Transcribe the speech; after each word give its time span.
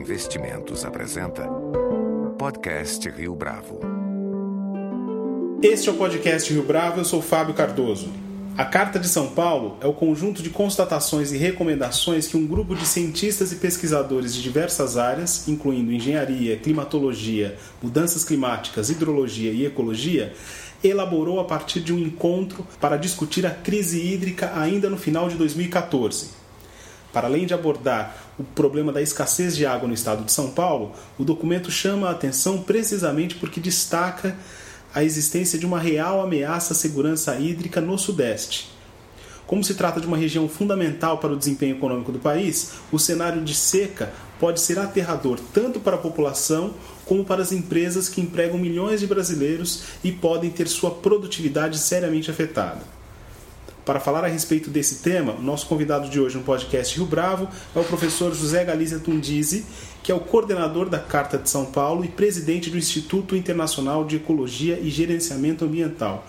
Investimentos 0.00 0.82
apresenta 0.82 1.46
Podcast 2.38 3.06
Rio 3.10 3.34
Bravo. 3.34 3.80
Este 5.62 5.90
é 5.90 5.92
o 5.92 5.96
podcast 5.96 6.50
Rio 6.50 6.62
Bravo, 6.62 7.00
eu 7.00 7.04
sou 7.04 7.20
Fábio 7.20 7.52
Cardoso. 7.52 8.08
A 8.56 8.64
Carta 8.64 8.98
de 8.98 9.06
São 9.06 9.28
Paulo 9.28 9.76
é 9.82 9.86
o 9.86 9.92
conjunto 9.92 10.42
de 10.42 10.48
constatações 10.48 11.32
e 11.32 11.36
recomendações 11.36 12.26
que 12.26 12.36
um 12.36 12.46
grupo 12.46 12.74
de 12.74 12.86
cientistas 12.86 13.52
e 13.52 13.56
pesquisadores 13.56 14.34
de 14.34 14.40
diversas 14.40 14.96
áreas, 14.96 15.46
incluindo 15.46 15.92
engenharia, 15.92 16.56
climatologia, 16.56 17.58
mudanças 17.82 18.24
climáticas, 18.24 18.88
hidrologia 18.88 19.52
e 19.52 19.66
ecologia, 19.66 20.32
elaborou 20.82 21.40
a 21.40 21.44
partir 21.44 21.80
de 21.80 21.92
um 21.92 21.98
encontro 21.98 22.66
para 22.80 22.96
discutir 22.96 23.44
a 23.44 23.50
crise 23.50 24.00
hídrica 24.00 24.50
ainda 24.58 24.88
no 24.88 24.96
final 24.96 25.28
de 25.28 25.36
2014. 25.36 26.39
Para 27.12 27.26
além 27.26 27.46
de 27.46 27.54
abordar 27.54 28.16
o 28.38 28.44
problema 28.44 28.92
da 28.92 29.02
escassez 29.02 29.56
de 29.56 29.66
água 29.66 29.88
no 29.88 29.94
estado 29.94 30.24
de 30.24 30.32
São 30.32 30.50
Paulo, 30.50 30.92
o 31.18 31.24
documento 31.24 31.70
chama 31.70 32.08
a 32.08 32.12
atenção 32.12 32.62
precisamente 32.62 33.34
porque 33.34 33.60
destaca 33.60 34.36
a 34.94 35.02
existência 35.02 35.58
de 35.58 35.66
uma 35.66 35.78
real 35.78 36.20
ameaça 36.20 36.72
à 36.72 36.76
segurança 36.76 37.36
hídrica 37.36 37.80
no 37.80 37.98
Sudeste. 37.98 38.70
Como 39.46 39.64
se 39.64 39.74
trata 39.74 40.00
de 40.00 40.06
uma 40.06 40.16
região 40.16 40.48
fundamental 40.48 41.18
para 41.18 41.32
o 41.32 41.36
desempenho 41.36 41.74
econômico 41.74 42.12
do 42.12 42.20
país, 42.20 42.74
o 42.92 42.98
cenário 43.00 43.42
de 43.42 43.52
seca 43.52 44.12
pode 44.38 44.60
ser 44.60 44.78
aterrador 44.78 45.40
tanto 45.52 45.80
para 45.80 45.96
a 45.96 45.98
população 45.98 46.72
como 47.04 47.24
para 47.24 47.42
as 47.42 47.50
empresas 47.50 48.08
que 48.08 48.20
empregam 48.20 48.56
milhões 48.56 49.00
de 49.00 49.08
brasileiros 49.08 49.82
e 50.04 50.12
podem 50.12 50.50
ter 50.50 50.68
sua 50.68 50.92
produtividade 50.92 51.78
seriamente 51.78 52.30
afetada. 52.30 52.99
Para 53.84 53.98
falar 53.98 54.24
a 54.24 54.28
respeito 54.28 54.68
desse 54.68 54.96
tema, 54.96 55.32
o 55.32 55.42
nosso 55.42 55.66
convidado 55.66 56.08
de 56.08 56.20
hoje 56.20 56.36
no 56.36 56.44
podcast 56.44 56.96
Rio 56.96 57.06
Bravo 57.06 57.48
é 57.74 57.78
o 57.78 57.84
professor 57.84 58.34
José 58.34 58.64
Galizia 58.64 58.98
Tundizi, 58.98 59.64
que 60.02 60.12
é 60.12 60.14
o 60.14 60.20
coordenador 60.20 60.88
da 60.88 60.98
Carta 60.98 61.38
de 61.38 61.48
São 61.48 61.64
Paulo 61.64 62.04
e 62.04 62.08
presidente 62.08 62.70
do 62.70 62.76
Instituto 62.76 63.34
Internacional 63.34 64.04
de 64.04 64.16
Ecologia 64.16 64.78
e 64.78 64.90
Gerenciamento 64.90 65.64
Ambiental. 65.64 66.26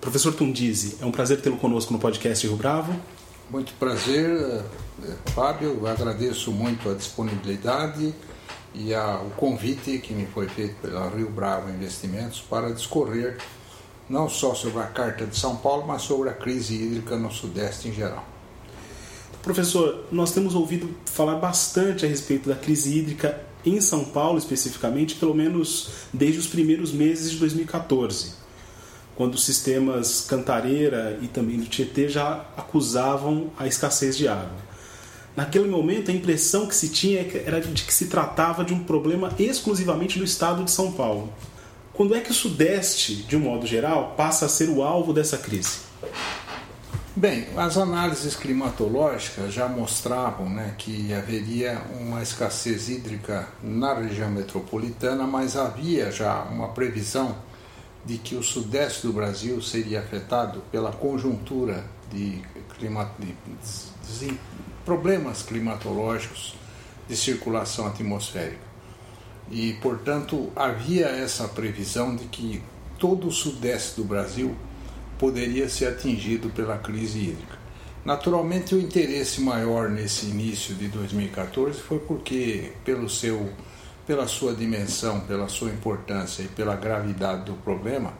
Professor 0.00 0.34
Tundizi, 0.34 0.98
é 1.00 1.06
um 1.06 1.10
prazer 1.10 1.40
tê-lo 1.40 1.56
conosco 1.56 1.92
no 1.92 1.98
podcast 1.98 2.46
Rio 2.46 2.56
Bravo. 2.56 2.94
Muito 3.50 3.72
prazer, 3.74 4.30
eh, 4.30 4.62
Fábio. 5.34 5.86
Agradeço 5.86 6.52
muito 6.52 6.90
a 6.90 6.94
disponibilidade 6.94 8.14
e 8.74 8.92
o 8.94 9.30
convite 9.36 9.98
que 9.98 10.12
me 10.12 10.26
foi 10.26 10.48
feito 10.48 10.74
pela 10.82 11.08
Rio 11.08 11.30
Bravo 11.30 11.70
Investimentos 11.70 12.40
para 12.40 12.72
discorrer 12.72 13.38
não 14.08 14.28
só 14.28 14.54
sobre 14.54 14.80
a 14.80 14.86
Carta 14.86 15.26
de 15.26 15.36
São 15.36 15.56
Paulo, 15.56 15.86
mas 15.86 16.02
sobre 16.02 16.28
a 16.28 16.32
crise 16.32 16.74
hídrica 16.74 17.16
no 17.16 17.30
Sudeste 17.32 17.88
em 17.88 17.92
geral. 17.92 18.24
Professor, 19.42 20.04
nós 20.10 20.32
temos 20.32 20.54
ouvido 20.54 20.88
falar 21.04 21.36
bastante 21.36 22.06
a 22.06 22.08
respeito 22.08 22.48
da 22.48 22.54
crise 22.54 22.98
hídrica 22.98 23.38
em 23.64 23.80
São 23.80 24.04
Paulo, 24.04 24.38
especificamente, 24.38 25.16
pelo 25.16 25.34
menos 25.34 25.90
desde 26.12 26.38
os 26.38 26.46
primeiros 26.46 26.92
meses 26.92 27.30
de 27.32 27.38
2014, 27.38 28.32
quando 29.14 29.34
os 29.34 29.44
sistemas 29.44 30.22
Cantareira 30.22 31.18
e 31.20 31.28
também 31.28 31.58
do 31.58 31.66
Tietê 31.66 32.08
já 32.08 32.44
acusavam 32.56 33.50
a 33.58 33.66
escassez 33.66 34.16
de 34.16 34.28
água. 34.28 34.64
Naquele 35.36 35.68
momento, 35.68 36.10
a 36.10 36.14
impressão 36.14 36.66
que 36.66 36.74
se 36.74 36.88
tinha 36.88 37.20
era 37.44 37.60
de 37.60 37.82
que 37.82 37.92
se 37.92 38.06
tratava 38.06 38.64
de 38.64 38.72
um 38.72 38.84
problema 38.84 39.32
exclusivamente 39.38 40.18
do 40.18 40.24
estado 40.24 40.62
de 40.64 40.70
São 40.70 40.92
Paulo. 40.92 41.32
Quando 41.94 42.16
é 42.16 42.20
que 42.20 42.32
o 42.32 42.34
Sudeste, 42.34 43.14
de 43.14 43.36
um 43.36 43.40
modo 43.40 43.64
geral, 43.68 44.14
passa 44.16 44.46
a 44.46 44.48
ser 44.48 44.68
o 44.68 44.82
alvo 44.82 45.12
dessa 45.12 45.38
crise? 45.38 45.78
Bem, 47.14 47.46
as 47.56 47.78
análises 47.78 48.34
climatológicas 48.34 49.54
já 49.54 49.68
mostravam 49.68 50.50
né, 50.50 50.74
que 50.76 51.14
haveria 51.14 51.80
uma 52.00 52.20
escassez 52.20 52.88
hídrica 52.88 53.48
na 53.62 53.94
região 53.94 54.28
metropolitana, 54.28 55.24
mas 55.24 55.56
havia 55.56 56.10
já 56.10 56.42
uma 56.42 56.70
previsão 56.70 57.36
de 58.04 58.18
que 58.18 58.34
o 58.34 58.42
sudeste 58.42 59.06
do 59.06 59.12
Brasil 59.12 59.62
seria 59.62 60.00
afetado 60.00 60.64
pela 60.72 60.90
conjuntura 60.90 61.84
de, 62.10 62.42
clima, 62.76 63.08
de, 63.20 63.36
de 64.18 64.36
problemas 64.84 65.44
climatológicos 65.44 66.56
de 67.08 67.16
circulação 67.16 67.86
atmosférica 67.86 68.73
e, 69.50 69.74
portanto, 69.74 70.50
havia 70.56 71.06
essa 71.06 71.46
previsão 71.48 72.16
de 72.16 72.24
que 72.24 72.62
todo 72.98 73.28
o 73.28 73.32
sudeste 73.32 73.96
do 73.96 74.04
Brasil 74.04 74.54
poderia 75.18 75.68
ser 75.68 75.86
atingido 75.86 76.48
pela 76.50 76.78
crise 76.78 77.18
hídrica. 77.18 77.58
Naturalmente, 78.04 78.74
o 78.74 78.80
interesse 78.80 79.40
maior 79.40 79.88
nesse 79.88 80.26
início 80.26 80.74
de 80.74 80.88
2014 80.88 81.80
foi 81.80 81.98
porque, 82.00 82.72
pelo 82.84 83.08
seu, 83.08 83.50
pela 84.06 84.26
sua 84.26 84.54
dimensão, 84.54 85.20
pela 85.20 85.48
sua 85.48 85.70
importância 85.70 86.42
e 86.42 86.48
pela 86.48 86.76
gravidade 86.76 87.44
do 87.44 87.54
problema, 87.54 88.12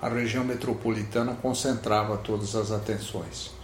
a 0.00 0.08
região 0.08 0.44
metropolitana 0.44 1.34
concentrava 1.34 2.16
todas 2.18 2.54
as 2.54 2.70
atenções. 2.70 3.59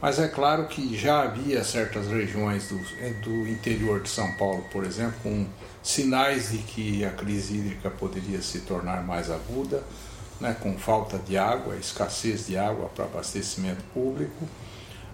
Mas 0.00 0.18
é 0.18 0.28
claro 0.28 0.66
que 0.66 0.96
já 0.96 1.22
havia 1.22 1.64
certas 1.64 2.06
regiões 2.08 2.68
do, 2.68 2.78
do 3.22 3.48
interior 3.48 4.02
de 4.02 4.10
São 4.10 4.30
Paulo, 4.32 4.64
por 4.70 4.84
exemplo, 4.84 5.14
com 5.22 5.46
sinais 5.82 6.50
de 6.50 6.58
que 6.58 7.04
a 7.04 7.10
crise 7.10 7.56
hídrica 7.56 7.90
poderia 7.90 8.42
se 8.42 8.60
tornar 8.60 9.02
mais 9.02 9.30
aguda, 9.30 9.82
né, 10.38 10.54
com 10.60 10.76
falta 10.76 11.18
de 11.18 11.38
água, 11.38 11.76
escassez 11.76 12.46
de 12.46 12.58
água 12.58 12.90
para 12.94 13.06
abastecimento 13.06 13.82
público. 13.94 14.46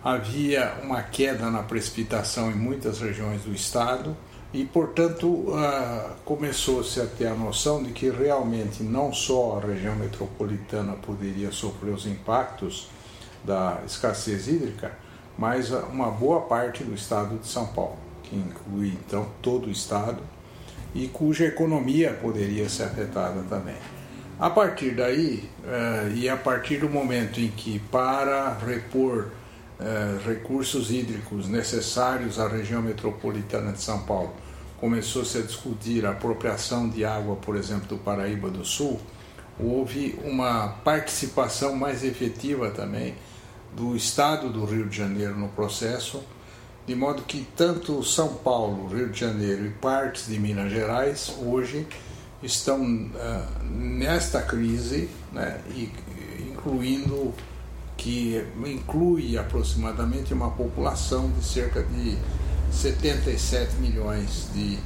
Havia 0.02 0.78
uma 0.82 1.00
queda 1.00 1.48
na 1.48 1.62
precipitação 1.62 2.50
em 2.50 2.56
muitas 2.56 3.00
regiões 3.00 3.42
do 3.42 3.54
estado 3.54 4.16
e, 4.52 4.64
portanto, 4.64 5.28
uh, 5.28 6.10
começou-se 6.24 7.00
a 7.00 7.06
ter 7.06 7.28
a 7.28 7.34
noção 7.34 7.80
de 7.80 7.92
que 7.92 8.10
realmente 8.10 8.82
não 8.82 9.12
só 9.12 9.60
a 9.62 9.66
região 9.66 9.94
metropolitana 9.94 10.94
poderia 10.94 11.52
sofrer 11.52 11.94
os 11.94 12.04
impactos 12.04 12.88
da 13.44 13.80
escassez 13.86 14.48
hídrica, 14.48 14.92
mas 15.36 15.70
uma 15.70 16.10
boa 16.10 16.42
parte 16.42 16.84
do 16.84 16.94
estado 16.94 17.38
de 17.38 17.46
São 17.46 17.66
Paulo, 17.66 17.96
que 18.22 18.36
inclui 18.36 18.88
então 19.06 19.26
todo 19.40 19.66
o 19.66 19.70
estado 19.70 20.22
e 20.94 21.08
cuja 21.08 21.46
economia 21.46 22.12
poderia 22.20 22.68
ser 22.68 22.84
afetada 22.84 23.42
também. 23.48 23.76
A 24.38 24.50
partir 24.50 24.94
daí, 24.94 25.48
uh, 25.64 26.14
e 26.14 26.28
a 26.28 26.36
partir 26.36 26.78
do 26.78 26.88
momento 26.88 27.40
em 27.40 27.48
que, 27.48 27.78
para 27.90 28.58
repor 28.58 29.28
uh, 29.78 30.28
recursos 30.28 30.90
hídricos 30.90 31.48
necessários 31.48 32.40
à 32.40 32.48
região 32.48 32.82
metropolitana 32.82 33.72
de 33.72 33.80
São 33.80 34.02
Paulo, 34.02 34.32
começou-se 34.80 35.38
a 35.38 35.42
discutir 35.42 36.04
a 36.04 36.10
apropriação 36.10 36.88
de 36.88 37.04
água, 37.04 37.36
por 37.36 37.56
exemplo, 37.56 37.86
do 37.86 37.98
Paraíba 37.98 38.50
do 38.50 38.64
Sul, 38.64 39.00
houve 39.60 40.18
uma 40.24 40.68
participação 40.82 41.76
mais 41.76 42.02
efetiva 42.02 42.70
também 42.70 43.14
do 43.74 43.96
Estado 43.96 44.48
do 44.50 44.64
Rio 44.64 44.88
de 44.88 44.96
Janeiro 44.96 45.36
no 45.36 45.48
processo 45.48 46.22
de 46.86 46.94
modo 46.94 47.22
que 47.22 47.46
tanto 47.56 48.02
São 48.02 48.34
Paulo, 48.34 48.88
Rio 48.88 49.10
de 49.10 49.20
Janeiro 49.20 49.66
e 49.66 49.70
partes 49.70 50.26
de 50.26 50.38
Minas 50.38 50.72
Gerais 50.72 51.32
hoje 51.40 51.86
estão 52.42 52.82
uh, 52.82 53.64
nesta 53.64 54.42
crise, 54.42 55.08
né, 55.32 55.60
e, 55.70 55.92
incluindo 56.50 57.32
que 57.96 58.44
inclui 58.66 59.38
aproximadamente 59.38 60.34
uma 60.34 60.50
população 60.50 61.30
de 61.30 61.44
cerca 61.44 61.84
de 61.84 62.18
77 62.72 63.76
milhões 63.76 64.48
de 64.52 64.76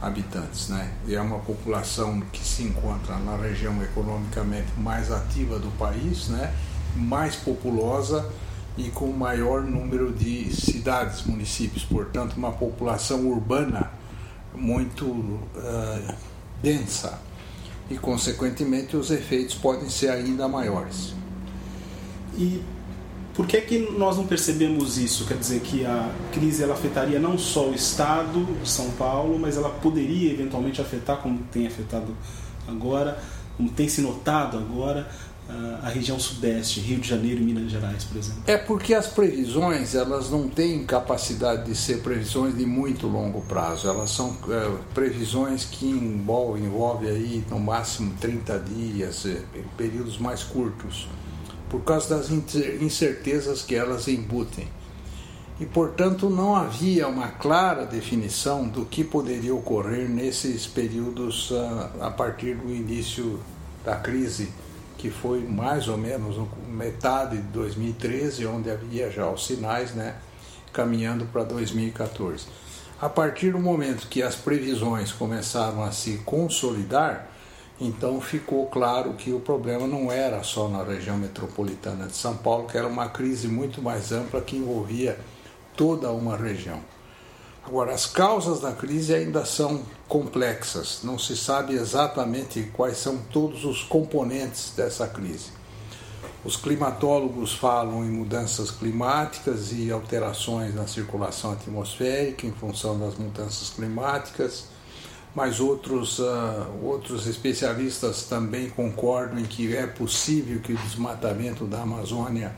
habitantes, 0.00 0.68
né? 0.68 0.90
E 1.06 1.14
é 1.14 1.20
uma 1.20 1.38
população 1.40 2.20
que 2.32 2.42
se 2.42 2.62
encontra 2.62 3.18
na 3.18 3.36
região 3.36 3.80
economicamente 3.82 4.68
mais 4.78 5.12
ativa 5.12 5.58
do 5.58 5.70
país, 5.76 6.28
né? 6.28 6.52
Mais 6.96 7.36
populosa 7.36 8.30
e 8.76 8.90
com 8.90 9.06
maior 9.08 9.62
número 9.62 10.12
de 10.12 10.54
cidades, 10.54 11.24
municípios, 11.24 11.84
portanto, 11.84 12.34
uma 12.34 12.52
população 12.52 13.26
urbana 13.28 13.90
muito 14.54 15.06
uh, 15.06 16.14
densa 16.62 17.18
e, 17.90 17.98
consequentemente, 17.98 18.96
os 18.96 19.10
efeitos 19.10 19.54
podem 19.54 19.88
ser 19.90 20.08
ainda 20.08 20.48
maiores. 20.48 21.14
E 22.36 22.62
por 23.34 23.46
que, 23.46 23.60
que 23.62 23.78
nós 23.96 24.16
não 24.16 24.26
percebemos 24.26 24.98
isso? 24.98 25.26
Quer 25.26 25.38
dizer 25.38 25.60
que 25.60 25.84
a 25.86 26.10
crise 26.32 26.62
ela 26.62 26.74
afetaria 26.74 27.18
não 27.18 27.38
só 27.38 27.68
o 27.68 27.74
estado 27.74 28.46
São 28.64 28.90
Paulo, 28.92 29.38
mas 29.38 29.56
ela 29.56 29.70
poderia 29.70 30.32
eventualmente 30.32 30.80
afetar, 30.80 31.18
como 31.18 31.38
tem 31.50 31.66
afetado 31.66 32.14
agora, 32.68 33.18
como 33.56 33.70
tem 33.70 33.88
se 33.88 34.02
notado 34.02 34.58
agora, 34.58 35.10
a 35.82 35.88
região 35.88 36.18
sudeste, 36.18 36.80
Rio 36.80 37.00
de 37.00 37.08
Janeiro 37.08 37.40
e 37.40 37.44
Minas 37.44 37.70
Gerais, 37.70 38.04
por 38.04 38.16
exemplo? 38.16 38.42
É 38.46 38.56
porque 38.56 38.94
as 38.94 39.08
previsões 39.08 39.94
elas 39.94 40.30
não 40.30 40.48
têm 40.48 40.84
capacidade 40.84 41.64
de 41.64 41.76
ser 41.76 42.00
previsões 42.00 42.56
de 42.56 42.64
muito 42.64 43.06
longo 43.06 43.42
prazo. 43.42 43.88
Elas 43.88 44.10
são 44.10 44.36
é, 44.48 44.76
previsões 44.94 45.64
que 45.64 45.86
envolvem, 45.86 46.64
envolvem 46.64 47.10
aí 47.10 47.44
no 47.50 47.58
máximo 47.58 48.14
30 48.20 48.58
dias, 48.60 49.26
é, 49.26 49.42
períodos 49.76 50.18
mais 50.18 50.42
curtos, 50.44 51.08
por 51.68 51.82
causa 51.82 52.16
das 52.16 52.30
incertezas 52.30 53.62
que 53.62 53.74
elas 53.74 54.06
embutem. 54.08 54.68
e, 55.60 55.66
portanto, 55.66 56.30
não 56.30 56.56
havia 56.56 57.06
uma 57.08 57.28
clara 57.28 57.84
definição 57.84 58.66
do 58.68 58.84
que 58.84 59.04
poderia 59.04 59.54
ocorrer 59.54 60.08
nesses 60.08 60.66
períodos 60.66 61.52
a, 61.52 62.06
a 62.06 62.10
partir 62.10 62.56
do 62.56 62.72
início 62.72 63.38
da 63.84 63.96
crise, 63.96 64.48
que 65.02 65.10
foi 65.10 65.40
mais 65.40 65.88
ou 65.88 65.98
menos 65.98 66.36
metade 66.68 67.36
de 67.36 67.42
2013, 67.48 68.46
onde 68.46 68.70
havia 68.70 69.10
já 69.10 69.28
os 69.28 69.44
sinais, 69.44 69.92
né, 69.96 70.14
caminhando 70.72 71.26
para 71.26 71.42
2014. 71.42 72.46
A 73.00 73.08
partir 73.08 73.50
do 73.50 73.58
momento 73.58 74.06
que 74.06 74.22
as 74.22 74.36
previsões 74.36 75.10
começaram 75.10 75.82
a 75.82 75.90
se 75.90 76.18
consolidar, 76.18 77.26
então 77.80 78.20
ficou 78.20 78.66
claro 78.66 79.14
que 79.14 79.32
o 79.32 79.40
problema 79.40 79.88
não 79.88 80.12
era 80.12 80.40
só 80.44 80.68
na 80.68 80.84
região 80.84 81.18
metropolitana 81.18 82.06
de 82.06 82.14
São 82.14 82.36
Paulo, 82.36 82.68
que 82.68 82.78
era 82.78 82.86
uma 82.86 83.08
crise 83.08 83.48
muito 83.48 83.82
mais 83.82 84.12
ampla 84.12 84.40
que 84.40 84.56
envolvia 84.56 85.18
toda 85.76 86.12
uma 86.12 86.36
região. 86.36 86.78
Agora, 87.64 87.94
as 87.94 88.06
causas 88.06 88.60
da 88.60 88.72
crise 88.72 89.14
ainda 89.14 89.44
são 89.44 89.82
complexas, 90.08 91.00
não 91.04 91.18
se 91.18 91.36
sabe 91.36 91.74
exatamente 91.74 92.70
quais 92.72 92.98
são 92.98 93.18
todos 93.32 93.64
os 93.64 93.82
componentes 93.82 94.72
dessa 94.76 95.06
crise. 95.06 95.50
Os 96.44 96.56
climatólogos 96.56 97.54
falam 97.54 98.04
em 98.04 98.10
mudanças 98.10 98.70
climáticas 98.72 99.70
e 99.72 99.92
alterações 99.92 100.74
na 100.74 100.88
circulação 100.88 101.52
atmosférica 101.52 102.44
em 102.44 102.52
função 102.52 102.98
das 102.98 103.16
mudanças 103.16 103.70
climáticas, 103.70 104.64
mas 105.32 105.60
outros, 105.60 106.18
uh, 106.18 106.66
outros 106.82 107.28
especialistas 107.28 108.24
também 108.24 108.68
concordam 108.70 109.38
em 109.38 109.44
que 109.44 109.74
é 109.74 109.86
possível 109.86 110.60
que 110.60 110.72
o 110.72 110.76
desmatamento 110.76 111.64
da 111.64 111.82
Amazônia 111.82 112.54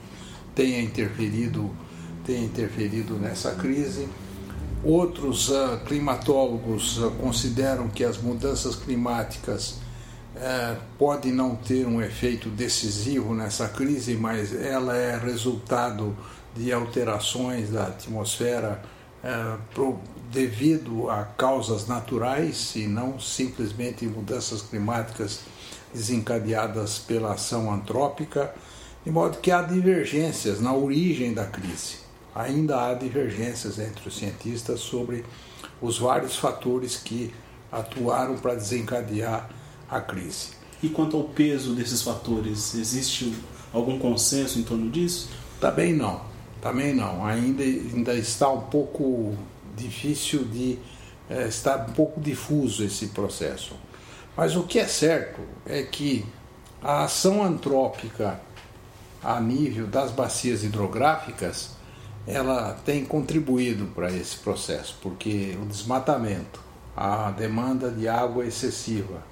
tenha 0.55 0.81
interferido 0.81 1.71
tem 2.25 2.45
interferido 2.45 3.15
nessa 3.15 3.53
crise. 3.53 4.09
Outros 4.85 5.49
uh, 5.49 5.79
climatólogos 5.87 6.99
uh, 6.99 7.11
consideram 7.13 7.89
que 7.89 8.05
as 8.05 8.19
mudanças 8.19 8.77
climáticas 8.77 9.79
uh, 10.37 10.79
podem 10.99 11.33
não 11.33 11.57
ter 11.57 11.87
um 11.87 12.03
efeito 12.03 12.51
decisivo 12.51 13.35
nessa 13.35 13.67
crise, 13.67 14.15
mas 14.15 14.55
ela 14.55 14.95
é 14.95 15.17
resultado 15.17 16.15
de 16.55 16.71
alterações 16.71 17.71
da 17.71 17.87
atmosfera 17.87 18.81
pro, 19.73 19.99
devido 20.31 21.11
a 21.11 21.25
causas 21.25 21.89
naturais 21.89 22.77
e 22.77 22.87
não 22.87 23.19
simplesmente 23.19 24.07
mudanças 24.07 24.61
climáticas 24.61 25.41
desencadeadas 25.93 26.99
pela 26.99 27.33
ação 27.33 27.73
antrópica, 27.73 28.55
de 29.03 29.11
modo 29.11 29.39
que 29.39 29.51
há 29.51 29.63
divergências 29.63 30.61
na 30.61 30.75
origem 30.75 31.33
da 31.33 31.47
crise 31.47 32.04
ainda 32.35 32.85
há 32.85 32.95
divergências 32.95 33.79
entre 33.79 34.09
os 34.09 34.17
cientistas 34.17 34.81
sobre 34.81 35.25
os 35.81 35.99
vários 35.99 36.37
fatores 36.37 36.97
que 36.97 37.33
atuaram 37.71 38.37
para 38.37 38.55
desencadear 38.55 39.49
a 39.89 40.01
crise. 40.01 40.51
E 40.83 40.89
quanto 40.89 41.17
ao 41.17 41.25
peso 41.25 41.75
desses 41.75 42.03
fatores, 42.03 42.75
existe 42.75 43.35
algum 43.73 43.99
consenso 43.99 44.59
em 44.59 44.63
torno 44.63 44.91
disso? 44.91 45.31
Também 45.61 45.93
não, 45.95 46.21
também 46.61 46.95
não. 46.95 47.25
Ainda, 47.25 47.63
ainda 47.63 48.15
está 48.15 48.49
um 48.51 48.63
pouco 48.63 49.35
difícil 49.77 50.45
de. 50.45 50.79
É, 51.29 51.49
está 51.49 51.77
um 51.89 51.93
pouco 51.93 52.21
difuso 52.21 52.85
esse 52.85 53.07
processo. 53.09 53.75
Mas 54.37 54.57
o 54.57 54.65
que 54.65 54.79
é 54.79 54.87
certo 54.87 55.41
é 55.65 55.83
que 55.83 56.25
a 56.83 57.05
ação 57.05 57.43
antrópica 57.43 58.41
a 59.23 59.41
nível 59.41 59.87
das 59.87 60.11
bacias 60.11 60.63
hidrográficas 60.63 61.71
ela 62.27 62.73
tem 62.85 63.05
contribuído 63.05 63.87
para 63.95 64.11
esse 64.11 64.37
processo, 64.37 64.99
porque 65.03 65.57
o 65.61 65.67
desmatamento, 65.67 66.61
a 66.97 67.31
demanda 67.31 67.91
de 67.91 68.09
água 68.09 68.47
excessiva, 68.47 69.23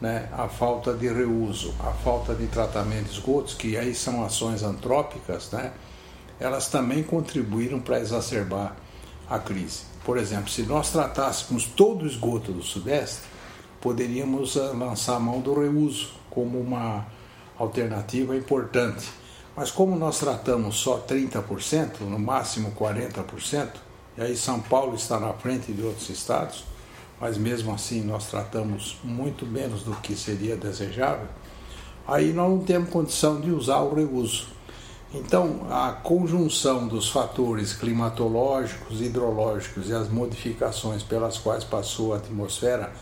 né, 0.00 0.28
a 0.32 0.46
falta 0.46 0.92
de 0.92 1.08
reuso, 1.08 1.74
a 1.80 1.92
falta 1.92 2.34
de 2.34 2.46
tratamento 2.46 3.04
de 3.04 3.12
esgotos, 3.12 3.54
que 3.54 3.76
aí 3.76 3.94
são 3.94 4.24
ações 4.24 4.62
antrópicas, 4.62 5.50
né, 5.50 5.72
elas 6.38 6.68
também 6.68 7.02
contribuíram 7.02 7.80
para 7.80 7.98
exacerbar 7.98 8.76
a 9.28 9.38
crise. 9.38 9.84
Por 10.04 10.18
exemplo, 10.18 10.50
se 10.50 10.62
nós 10.62 10.90
tratássemos 10.90 11.64
todo 11.64 12.02
o 12.02 12.06
esgoto 12.06 12.52
do 12.52 12.62
Sudeste, 12.62 13.22
poderíamos 13.80 14.56
ah, 14.56 14.72
lançar 14.72 15.16
a 15.16 15.20
mão 15.20 15.40
do 15.40 15.54
reuso 15.54 16.12
como 16.28 16.60
uma 16.60 17.06
alternativa 17.58 18.36
importante 18.36 19.08
mas 19.56 19.70
como 19.70 19.96
nós 19.96 20.18
tratamos 20.18 20.76
só 20.76 20.98
30%, 20.98 22.00
no 22.00 22.18
máximo 22.18 22.72
40%, 22.78 23.70
e 24.18 24.20
aí 24.20 24.36
São 24.36 24.60
Paulo 24.60 24.94
está 24.94 25.18
na 25.18 25.32
frente 25.32 25.72
de 25.72 25.82
outros 25.82 26.10
estados, 26.10 26.64
mas 27.18 27.38
mesmo 27.38 27.72
assim 27.72 28.02
nós 28.02 28.26
tratamos 28.26 28.98
muito 29.02 29.46
menos 29.46 29.82
do 29.82 29.94
que 29.96 30.14
seria 30.14 30.56
desejável, 30.56 31.26
aí 32.06 32.32
nós 32.32 32.50
não 32.50 32.58
temos 32.58 32.90
condição 32.90 33.40
de 33.40 33.50
usar 33.50 33.80
o 33.80 33.94
reuso. 33.94 34.48
Então, 35.14 35.66
a 35.70 35.92
conjunção 35.92 36.86
dos 36.86 37.08
fatores 37.08 37.72
climatológicos, 37.72 39.00
hidrológicos 39.00 39.88
e 39.88 39.94
as 39.94 40.08
modificações 40.10 41.02
pelas 41.02 41.38
quais 41.38 41.64
passou 41.64 42.12
a 42.12 42.18
atmosfera, 42.18 42.92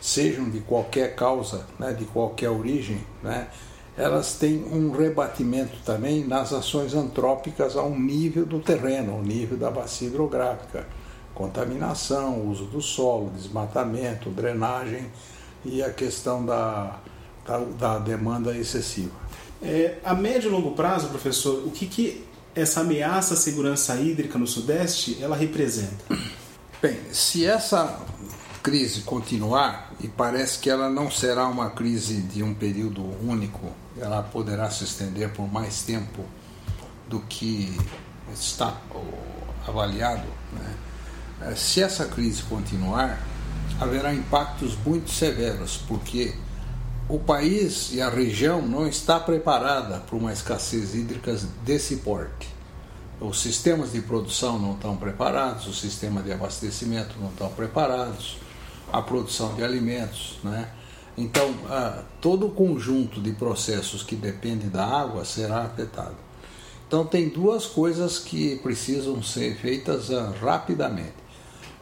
sejam 0.00 0.48
de 0.48 0.60
qualquer 0.60 1.14
causa, 1.14 1.66
né, 1.78 1.92
de 1.92 2.04
qualquer 2.06 2.48
origem, 2.48 3.04
né, 3.22 3.48
elas 3.98 4.34
têm 4.34 4.64
um 4.64 4.92
rebatimento 4.92 5.76
também 5.84 6.24
nas 6.24 6.52
ações 6.52 6.94
antrópicas 6.94 7.76
ao 7.76 7.90
nível 7.90 8.46
do 8.46 8.60
terreno, 8.60 9.14
ao 9.14 9.22
nível 9.22 9.58
da 9.58 9.72
bacia 9.72 10.06
hidrográfica. 10.06 10.86
Contaminação, 11.34 12.48
uso 12.48 12.64
do 12.66 12.80
solo, 12.80 13.30
desmatamento, 13.30 14.30
drenagem 14.30 15.10
e 15.64 15.82
a 15.82 15.90
questão 15.90 16.46
da, 16.46 17.00
da, 17.44 17.58
da 17.58 17.98
demanda 17.98 18.56
excessiva. 18.56 19.10
É, 19.60 19.98
a 20.04 20.14
médio 20.14 20.48
e 20.48 20.52
longo 20.52 20.76
prazo, 20.76 21.08
professor, 21.08 21.64
o 21.66 21.70
que, 21.72 21.86
que 21.86 22.24
essa 22.54 22.80
ameaça 22.80 23.34
à 23.34 23.36
segurança 23.36 23.96
hídrica 23.96 24.38
no 24.38 24.46
Sudeste 24.46 25.18
ela 25.20 25.34
representa? 25.34 26.04
Bem, 26.80 26.96
se 27.10 27.44
essa 27.44 27.98
crise 28.62 29.00
continuar, 29.00 29.92
e 30.00 30.06
parece 30.06 30.58
que 30.58 30.70
ela 30.70 30.88
não 30.88 31.10
será 31.10 31.48
uma 31.48 31.70
crise 31.70 32.20
de 32.22 32.42
um 32.42 32.54
período 32.54 33.02
único, 33.26 33.72
ela 34.00 34.22
poderá 34.22 34.70
se 34.70 34.84
estender 34.84 35.30
por 35.32 35.50
mais 35.50 35.82
tempo 35.82 36.24
do 37.08 37.20
que 37.20 37.76
está 38.32 38.76
avaliado. 39.66 40.26
Né? 40.52 40.74
Eh, 41.42 41.54
se 41.54 41.82
essa 41.82 42.06
crise 42.06 42.42
continuar, 42.42 43.18
haverá 43.80 44.12
impactos 44.14 44.76
muito 44.84 45.10
severos, 45.10 45.76
porque 45.88 46.34
o 47.08 47.18
país 47.18 47.90
e 47.92 48.02
a 48.02 48.10
região 48.10 48.60
não 48.60 48.86
está 48.86 49.18
preparada 49.18 49.98
para 49.98 50.16
uma 50.16 50.32
escassez 50.32 50.94
hídrica 50.94 51.34
desse 51.64 51.96
porte. 51.96 52.48
Os 53.20 53.40
sistemas 53.40 53.92
de 53.92 54.00
produção 54.00 54.58
não 54.58 54.74
estão 54.74 54.96
preparados, 54.96 55.66
os 55.66 55.80
sistemas 55.80 56.24
de 56.24 56.32
abastecimento 56.32 57.14
não 57.18 57.30
estão 57.30 57.48
preparados, 57.50 58.38
a 58.92 59.02
produção 59.02 59.54
de 59.54 59.64
alimentos, 59.64 60.38
né? 60.44 60.68
Então, 61.18 61.52
ah, 61.68 62.04
todo 62.20 62.46
o 62.46 62.50
conjunto 62.50 63.20
de 63.20 63.32
processos 63.32 64.04
que 64.04 64.14
depende 64.14 64.68
da 64.68 64.86
água 64.86 65.24
será 65.24 65.62
afetado. 65.62 66.14
Então, 66.86 67.04
tem 67.04 67.28
duas 67.28 67.66
coisas 67.66 68.20
que 68.20 68.54
precisam 68.58 69.20
ser 69.20 69.56
feitas 69.56 70.12
ah, 70.12 70.32
rapidamente. 70.40 71.14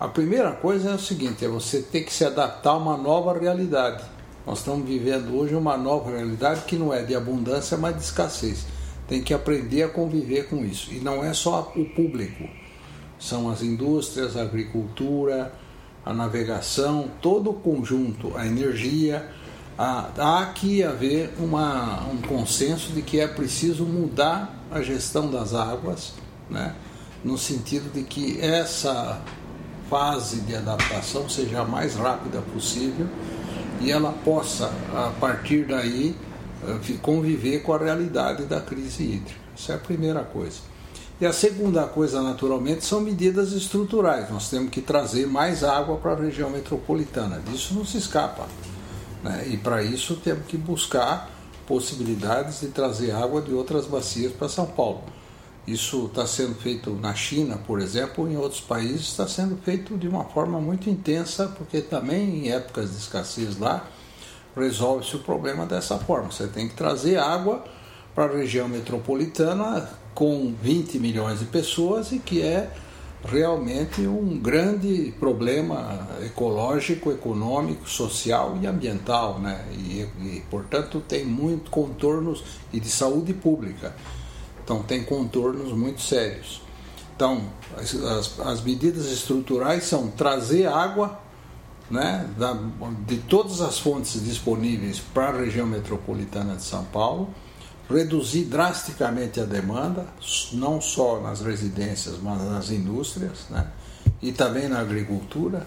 A 0.00 0.08
primeira 0.08 0.52
coisa 0.52 0.90
é 0.90 0.94
o 0.94 0.98
seguinte: 0.98 1.44
é 1.44 1.48
você 1.48 1.82
ter 1.82 2.00
que 2.00 2.14
se 2.14 2.24
adaptar 2.24 2.70
a 2.70 2.76
uma 2.78 2.96
nova 2.96 3.38
realidade. 3.38 4.02
Nós 4.46 4.60
estamos 4.60 4.88
vivendo 4.88 5.36
hoje 5.36 5.54
uma 5.54 5.76
nova 5.76 6.12
realidade 6.12 6.62
que 6.62 6.76
não 6.76 6.94
é 6.94 7.02
de 7.02 7.14
abundância, 7.14 7.76
mas 7.76 7.94
de 7.94 8.04
escassez. 8.04 8.64
Tem 9.06 9.22
que 9.22 9.34
aprender 9.34 9.82
a 9.82 9.88
conviver 9.88 10.48
com 10.48 10.64
isso. 10.64 10.94
E 10.94 10.98
não 10.98 11.22
é 11.22 11.34
só 11.34 11.72
o 11.76 11.84
público, 11.84 12.48
são 13.18 13.50
as 13.50 13.60
indústrias, 13.60 14.34
a 14.34 14.42
agricultura, 14.42 15.52
a 16.06 16.14
navegação, 16.14 17.10
todo 17.20 17.50
o 17.50 17.54
conjunto, 17.54 18.32
a 18.36 18.46
energia, 18.46 19.28
há, 19.76 20.08
há 20.16 20.46
que 20.46 20.84
haver 20.84 21.34
uma, 21.36 22.06
um 22.06 22.18
consenso 22.18 22.92
de 22.92 23.02
que 23.02 23.18
é 23.18 23.26
preciso 23.26 23.84
mudar 23.84 24.54
a 24.70 24.80
gestão 24.80 25.28
das 25.28 25.52
águas, 25.52 26.14
né? 26.48 26.76
no 27.24 27.36
sentido 27.36 27.92
de 27.92 28.04
que 28.04 28.40
essa 28.40 29.20
fase 29.90 30.42
de 30.42 30.54
adaptação 30.54 31.28
seja 31.28 31.62
a 31.62 31.64
mais 31.64 31.96
rápida 31.96 32.40
possível 32.40 33.08
e 33.80 33.90
ela 33.90 34.12
possa, 34.24 34.72
a 34.94 35.12
partir 35.20 35.66
daí, 35.66 36.14
eh, 36.66 36.94
conviver 37.02 37.62
com 37.62 37.74
a 37.74 37.78
realidade 37.78 38.44
da 38.44 38.60
crise 38.60 39.02
hídrica. 39.02 39.40
Essa 39.56 39.72
é 39.72 39.74
a 39.74 39.78
primeira 39.78 40.22
coisa. 40.22 40.58
E 41.18 41.24
a 41.24 41.32
segunda 41.32 41.86
coisa, 41.86 42.20
naturalmente, 42.20 42.84
são 42.84 43.00
medidas 43.00 43.52
estruturais. 43.52 44.28
Nós 44.30 44.50
temos 44.50 44.70
que 44.70 44.82
trazer 44.82 45.26
mais 45.26 45.64
água 45.64 45.96
para 45.96 46.12
a 46.12 46.16
região 46.16 46.50
metropolitana. 46.50 47.40
Disso 47.40 47.72
não 47.72 47.86
se 47.86 47.96
escapa. 47.96 48.46
Né? 49.22 49.48
E 49.48 49.56
para 49.56 49.82
isso 49.82 50.16
temos 50.16 50.46
que 50.46 50.58
buscar 50.58 51.30
possibilidades 51.66 52.60
de 52.60 52.68
trazer 52.68 53.12
água 53.12 53.40
de 53.40 53.54
outras 53.54 53.86
bacias 53.86 54.30
para 54.32 54.46
São 54.46 54.66
Paulo. 54.66 55.04
Isso 55.66 56.04
está 56.06 56.26
sendo 56.26 56.54
feito 56.54 56.90
na 56.90 57.12
China, 57.14 57.58
por 57.66 57.80
exemplo, 57.80 58.30
em 58.30 58.36
outros 58.36 58.60
países 58.60 59.08
está 59.08 59.26
sendo 59.26 59.56
feito 59.56 59.98
de 59.98 60.06
uma 60.06 60.22
forma 60.22 60.60
muito 60.60 60.88
intensa, 60.88 61.48
porque 61.58 61.80
também 61.80 62.46
em 62.46 62.52
épocas 62.52 62.92
de 62.92 62.98
escassez 62.98 63.58
lá 63.58 63.84
resolve-se 64.54 65.16
o 65.16 65.20
problema 65.20 65.66
dessa 65.66 65.98
forma. 65.98 66.30
Você 66.30 66.46
tem 66.46 66.68
que 66.68 66.74
trazer 66.74 67.18
água 67.18 67.64
para 68.14 68.32
a 68.32 68.36
região 68.36 68.68
metropolitana 68.68 69.90
com 70.16 70.54
20 70.62 70.98
milhões 70.98 71.40
de 71.40 71.44
pessoas 71.44 72.10
e 72.10 72.18
que 72.18 72.40
é 72.40 72.70
realmente 73.22 74.06
um 74.06 74.38
grande 74.38 75.14
problema 75.20 76.08
ecológico, 76.24 77.12
econômico, 77.12 77.86
social 77.86 78.58
e 78.62 78.66
ambiental, 78.66 79.38
né? 79.38 79.62
E, 79.72 80.08
e 80.22 80.42
portanto 80.50 81.02
tem 81.06 81.26
muitos 81.26 81.68
contornos 81.68 82.42
e 82.72 82.80
de 82.80 82.88
saúde 82.88 83.34
pública. 83.34 83.94
Então 84.64 84.82
tem 84.82 85.04
contornos 85.04 85.70
muito 85.72 86.00
sérios. 86.00 86.62
Então 87.14 87.42
as, 87.76 87.94
as, 87.94 88.40
as 88.40 88.60
medidas 88.62 89.12
estruturais 89.12 89.84
são 89.84 90.08
trazer 90.08 90.66
água 90.66 91.20
né, 91.90 92.26
da, 92.38 92.56
de 93.06 93.18
todas 93.18 93.60
as 93.60 93.78
fontes 93.78 94.24
disponíveis 94.24 94.98
para 94.98 95.36
a 95.36 95.40
região 95.42 95.66
metropolitana 95.66 96.56
de 96.56 96.62
São 96.62 96.84
Paulo, 96.86 97.28
reduzir 97.88 98.44
drasticamente 98.44 99.40
a 99.40 99.44
demanda, 99.44 100.06
não 100.52 100.80
só 100.80 101.20
nas 101.20 101.40
residências, 101.40 102.18
mas 102.20 102.42
nas 102.42 102.70
indústrias, 102.70 103.46
né, 103.50 103.68
e 104.20 104.32
também 104.32 104.68
na 104.68 104.80
agricultura, 104.80 105.66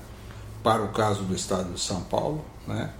para 0.64 0.84
o 0.84 0.90
caso 0.90 1.24
do 1.24 1.34
estado 1.34 1.74
de 1.74 1.80
São 1.80 2.02
Paulo, 2.02 2.44
né, 2.68 2.92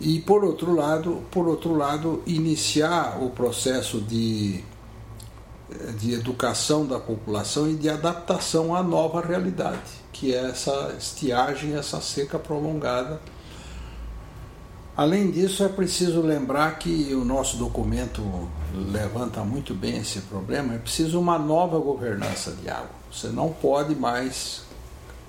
e 0.00 0.20
por 0.20 0.44
outro 0.44 0.74
lado, 0.74 1.22
por 1.30 1.48
outro 1.48 1.74
lado, 1.74 2.22
iniciar 2.26 3.20
o 3.20 3.30
processo 3.30 4.00
de 4.00 4.64
de 5.98 6.14
educação 6.14 6.86
da 6.86 6.98
população 6.98 7.68
e 7.70 7.74
de 7.74 7.88
adaptação 7.88 8.74
à 8.74 8.82
nova 8.82 9.20
realidade, 9.20 9.90
que 10.12 10.34
é 10.34 10.50
essa 10.50 10.94
estiagem, 10.98 11.74
essa 11.74 12.00
seca 12.00 12.38
prolongada. 12.38 13.20
Além 14.98 15.30
disso, 15.30 15.62
é 15.62 15.68
preciso 15.68 16.20
lembrar 16.20 16.76
que 16.76 17.14
o 17.14 17.24
nosso 17.24 17.56
documento 17.56 18.20
levanta 18.74 19.44
muito 19.44 19.72
bem 19.72 19.98
esse 19.98 20.22
problema. 20.22 20.74
É 20.74 20.78
preciso 20.78 21.20
uma 21.20 21.38
nova 21.38 21.78
governança 21.78 22.50
de 22.50 22.68
água. 22.68 22.90
Você 23.08 23.28
não 23.28 23.50
pode 23.50 23.94
mais 23.94 24.62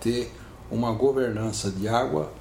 ter 0.02 0.34
uma 0.72 0.92
governança 0.92 1.70
de 1.70 1.88
água 1.88 2.34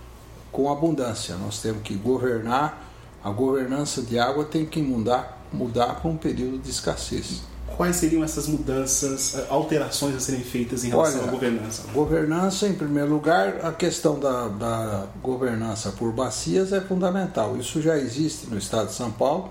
com 0.50 0.72
abundância. 0.72 1.34
Nós 1.36 1.60
temos 1.60 1.82
que 1.82 1.94
governar. 1.96 2.82
A 3.22 3.28
governança 3.28 4.00
de 4.00 4.18
água 4.18 4.46
tem 4.46 4.64
que 4.64 4.80
mudar, 4.80 5.38
mudar 5.52 6.00
para 6.00 6.10
um 6.10 6.16
período 6.16 6.56
de 6.56 6.70
escassez 6.70 7.42
quais 7.76 7.96
seriam 7.96 8.24
essas 8.24 8.46
mudanças, 8.48 9.36
eh, 9.36 9.46
alterações 9.48 10.16
a 10.16 10.20
serem 10.20 10.42
feitas 10.42 10.84
em 10.84 10.88
relação 10.88 11.20
Olha, 11.20 11.28
à 11.28 11.30
governança? 11.30 11.82
Governança, 11.92 12.66
em 12.66 12.74
primeiro 12.74 13.10
lugar, 13.10 13.64
a 13.64 13.72
questão 13.72 14.18
da, 14.18 14.48
da 14.48 15.06
governança 15.22 15.92
por 15.92 16.12
bacias 16.12 16.72
é 16.72 16.80
fundamental. 16.80 17.56
Isso 17.56 17.80
já 17.80 17.96
existe 17.96 18.46
no 18.46 18.58
estado 18.58 18.88
de 18.88 18.94
São 18.94 19.10
Paulo, 19.10 19.50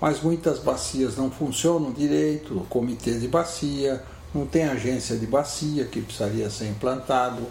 mas 0.00 0.20
muitas 0.20 0.58
bacias 0.58 1.16
não 1.16 1.30
funcionam 1.30 1.92
direito, 1.92 2.56
o 2.56 2.66
comitê 2.66 3.18
de 3.18 3.28
bacia, 3.28 4.02
não 4.34 4.46
tem 4.46 4.64
agência 4.64 5.16
de 5.16 5.26
bacia 5.26 5.84
que 5.84 6.00
precisaria 6.00 6.48
ser 6.50 6.68
implantado. 6.68 7.42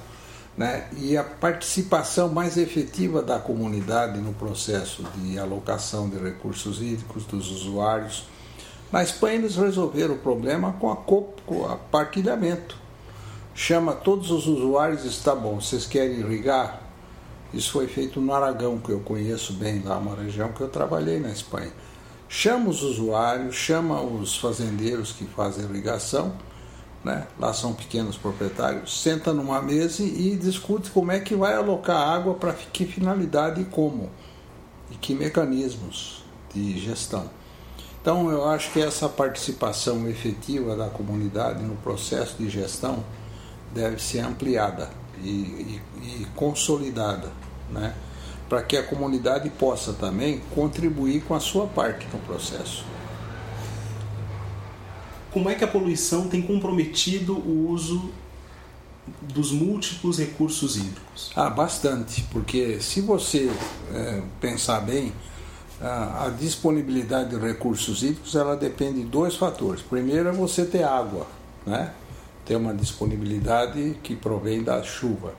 Né? 0.57 0.87
E 0.97 1.17
a 1.17 1.23
participação 1.23 2.29
mais 2.29 2.55
efetiva 2.57 3.21
da 3.21 3.37
comunidade 3.37 4.19
no 4.19 4.33
processo 4.33 5.03
de 5.17 5.37
alocação 5.37 6.09
de 6.09 6.17
recursos 6.17 6.81
hídricos 6.81 7.25
dos 7.25 7.51
usuários 7.51 8.23
na 8.91 9.03
Espanha 9.03 9.35
eles 9.35 9.55
resolveram 9.55 10.15
o 10.15 10.19
problema 10.19 10.73
com 10.73 10.91
a, 10.91 10.95
com 10.95 11.65
a 11.67 11.75
partilhamento. 11.75 12.77
Chama 13.53 13.93
todos 13.93 14.31
os 14.31 14.47
usuários 14.47 15.05
e 15.05 15.29
bom, 15.31 15.61
vocês 15.61 15.85
querem 15.85 16.19
irrigar? 16.19 16.81
Isso 17.53 17.71
foi 17.71 17.87
feito 17.87 18.19
no 18.19 18.33
Aragão, 18.33 18.77
que 18.79 18.91
eu 18.91 18.99
conheço 18.99 19.53
bem 19.53 19.81
lá, 19.81 19.97
uma 19.97 20.15
região 20.15 20.51
que 20.51 20.59
eu 20.59 20.67
trabalhei 20.67 21.19
na 21.19 21.29
Espanha. 21.29 21.71
Chama 22.27 22.69
os 22.69 22.83
usuários, 22.83 23.55
chama 23.55 24.01
os 24.01 24.35
fazendeiros 24.37 25.13
que 25.13 25.25
fazem 25.25 25.63
irrigação, 25.63 26.33
né? 27.01 27.27
lá 27.39 27.53
são 27.53 27.73
pequenos 27.73 28.17
proprietários, 28.17 29.01
senta 29.01 29.31
numa 29.31 29.61
mesa 29.61 30.03
e 30.03 30.35
discute 30.35 30.91
como 30.91 31.11
é 31.11 31.19
que 31.19 31.35
vai 31.35 31.53
alocar 31.53 31.97
água 31.97 32.33
para 32.33 32.51
que 32.51 32.85
finalidade 32.85 33.61
e 33.61 33.65
como, 33.65 34.09
e 34.91 34.95
que 34.95 35.15
mecanismos 35.15 36.25
de 36.53 36.77
gestão. 36.77 37.29
Então, 38.05 38.29
eu 38.29 38.47
acho 38.47 38.71
que 38.71 38.79
essa 38.79 39.09
participação 39.09 40.07
efetiva 40.07 40.75
da 40.75 40.87
comunidade 40.87 41.63
no 41.63 41.75
processo 41.77 42.35
de 42.37 42.47
gestão 42.47 43.03
deve 43.73 43.99
ser 43.99 44.19
ampliada 44.19 44.91
e, 45.23 45.27
e, 45.27 45.81
e 46.03 46.27
consolidada, 46.35 47.31
né? 47.71 47.95
para 48.47 48.61
que 48.61 48.77
a 48.77 48.83
comunidade 48.83 49.49
possa 49.49 49.91
também 49.91 50.39
contribuir 50.53 51.23
com 51.23 51.33
a 51.33 51.39
sua 51.39 51.65
parte 51.65 52.05
no 52.13 52.19
processo. 52.19 52.85
Como 55.31 55.49
é 55.49 55.55
que 55.55 55.63
a 55.63 55.67
poluição 55.67 56.27
tem 56.27 56.43
comprometido 56.43 57.33
o 57.33 57.71
uso 57.71 58.11
dos 59.19 59.51
múltiplos 59.51 60.19
recursos 60.19 60.77
hídricos? 60.77 61.31
Ah, 61.35 61.49
bastante, 61.49 62.21
porque 62.31 62.79
se 62.81 63.01
você 63.01 63.51
é, 63.91 64.21
pensar 64.39 64.81
bem, 64.81 65.11
a, 65.81 66.29
disponibilidade 66.29 67.29
de 67.31 67.37
recursos 67.37 68.03
hídricos 68.03 68.35
ela 68.35 68.55
depende 68.55 69.01
de 69.01 69.07
dois 69.07 69.35
fatores. 69.35 69.81
Primeiro 69.81 70.29
é 70.29 70.31
você 70.31 70.65
ter 70.65 70.83
água, 70.83 71.27
né? 71.65 71.93
ter 72.45 72.55
uma 72.55 72.73
disponibilidade 72.73 73.97
que 74.03 74.15
provém 74.15 74.63
da 74.63 74.81
chuva. 74.83 75.33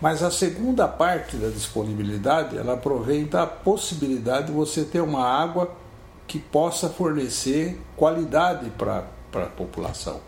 Mas 0.00 0.22
a 0.22 0.30
segunda 0.30 0.86
parte 0.88 1.36
da 1.36 1.48
disponibilidade 1.48 2.56
ela 2.56 2.76
provém 2.76 3.24
da 3.24 3.46
possibilidade 3.46 4.46
de 4.46 4.52
você 4.52 4.84
ter 4.84 5.00
uma 5.00 5.24
água 5.24 5.74
que 6.26 6.38
possa 6.38 6.88
fornecer 6.88 7.80
qualidade 7.96 8.70
para 8.70 9.04
a 9.34 9.46
população 9.46 10.20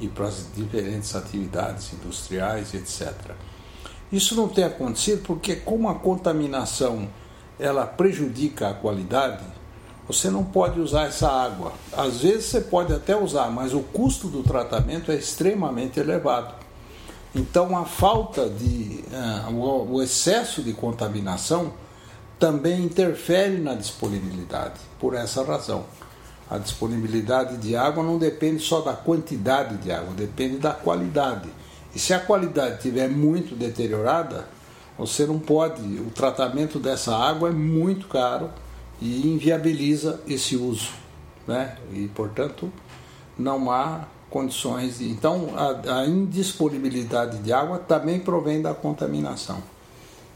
e 0.00 0.08
para 0.08 0.26
as 0.26 0.46
diferentes 0.54 1.14
atividades 1.14 1.92
industriais, 1.92 2.74
etc. 2.74 3.12
Isso 4.10 4.34
não 4.34 4.48
tem 4.48 4.64
acontecido 4.64 5.22
porque, 5.22 5.56
como 5.56 5.88
a 5.88 5.94
contaminação 5.94 7.08
ela 7.58 7.86
prejudica 7.86 8.68
a 8.68 8.74
qualidade, 8.74 9.44
você 10.06 10.28
não 10.28 10.44
pode 10.44 10.80
usar 10.80 11.06
essa 11.06 11.28
água. 11.28 11.72
Às 11.92 12.20
vezes 12.20 12.46
você 12.46 12.60
pode 12.60 12.92
até 12.92 13.16
usar, 13.16 13.50
mas 13.50 13.72
o 13.72 13.80
custo 13.80 14.28
do 14.28 14.42
tratamento 14.42 15.12
é 15.12 15.14
extremamente 15.14 16.00
elevado. 16.00 16.54
Então 17.34 17.76
a 17.76 17.84
falta 17.84 18.48
de 18.48 19.04
uh, 19.48 19.90
o 19.90 20.02
excesso 20.02 20.62
de 20.62 20.72
contaminação 20.72 21.72
também 22.38 22.84
interfere 22.84 23.58
na 23.58 23.74
disponibilidade. 23.74 24.74
Por 24.98 25.14
essa 25.14 25.44
razão, 25.44 25.84
a 26.50 26.58
disponibilidade 26.58 27.56
de 27.56 27.74
água 27.76 28.02
não 28.02 28.18
depende 28.18 28.62
só 28.62 28.80
da 28.80 28.92
quantidade 28.92 29.76
de 29.76 29.90
água, 29.90 30.12
depende 30.12 30.58
da 30.58 30.72
qualidade. 30.72 31.48
E 31.94 31.98
se 31.98 32.12
a 32.12 32.18
qualidade 32.18 32.76
estiver 32.76 33.08
muito 33.08 33.54
deteriorada, 33.54 34.46
você 34.98 35.26
não 35.26 35.38
pode, 35.38 35.82
o 35.82 36.10
tratamento 36.10 36.78
dessa 36.78 37.16
água 37.16 37.48
é 37.48 37.52
muito 37.52 38.06
caro 38.08 38.50
e 39.00 39.26
inviabiliza 39.26 40.20
esse 40.26 40.56
uso, 40.56 40.90
né? 41.46 41.76
E 41.92 42.08
portanto 42.08 42.72
não 43.38 43.70
há 43.70 44.04
condições 44.30 44.98
de. 44.98 45.08
Então 45.10 45.50
a, 45.56 46.00
a 46.00 46.06
indisponibilidade 46.06 47.38
de 47.38 47.52
água 47.52 47.78
também 47.78 48.20
provém 48.20 48.62
da 48.62 48.74
contaminação. 48.74 49.62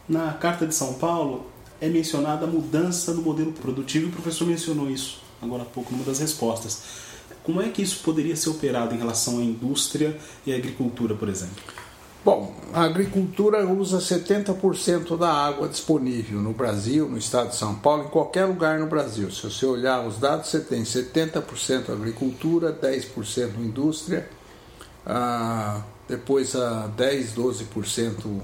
Na 0.08 0.32
Carta 0.34 0.66
de 0.66 0.74
São 0.74 0.94
Paulo 0.94 1.46
é 1.80 1.88
mencionada 1.88 2.44
a 2.44 2.48
mudança 2.48 3.12
no 3.12 3.22
modelo 3.22 3.52
produtivo 3.52 4.08
o 4.08 4.12
professor 4.12 4.46
mencionou 4.46 4.90
isso 4.90 5.26
agora 5.40 5.62
há 5.62 5.66
pouco 5.66 5.92
numa 5.92 6.04
das 6.04 6.18
respostas. 6.18 6.82
Como 7.42 7.62
é 7.62 7.68
que 7.68 7.82
isso 7.82 8.02
poderia 8.02 8.34
ser 8.34 8.50
operado 8.50 8.94
em 8.94 8.98
relação 8.98 9.38
à 9.38 9.42
indústria 9.42 10.18
e 10.44 10.52
à 10.52 10.56
agricultura, 10.56 11.14
por 11.14 11.28
exemplo? 11.28 11.62
Bom, 12.26 12.52
a 12.74 12.82
agricultura 12.82 13.64
usa 13.64 13.98
70% 13.98 15.16
da 15.16 15.32
água 15.32 15.68
disponível 15.68 16.40
no 16.40 16.52
Brasil, 16.52 17.08
no 17.08 17.16
estado 17.16 17.50
de 17.50 17.54
São 17.54 17.76
Paulo, 17.76 18.06
em 18.06 18.08
qualquer 18.08 18.46
lugar 18.46 18.80
no 18.80 18.86
Brasil. 18.88 19.30
Se 19.30 19.48
você 19.48 19.64
olhar 19.64 20.04
os 20.04 20.18
dados, 20.18 20.48
você 20.48 20.58
tem 20.58 20.82
70% 20.82 21.88
agricultura, 21.88 22.72
10% 22.72 23.58
indústria, 23.58 24.28
ah, 25.06 25.82
depois 26.08 26.56
a 26.56 26.88
10, 26.88 27.32
12% 27.34 28.40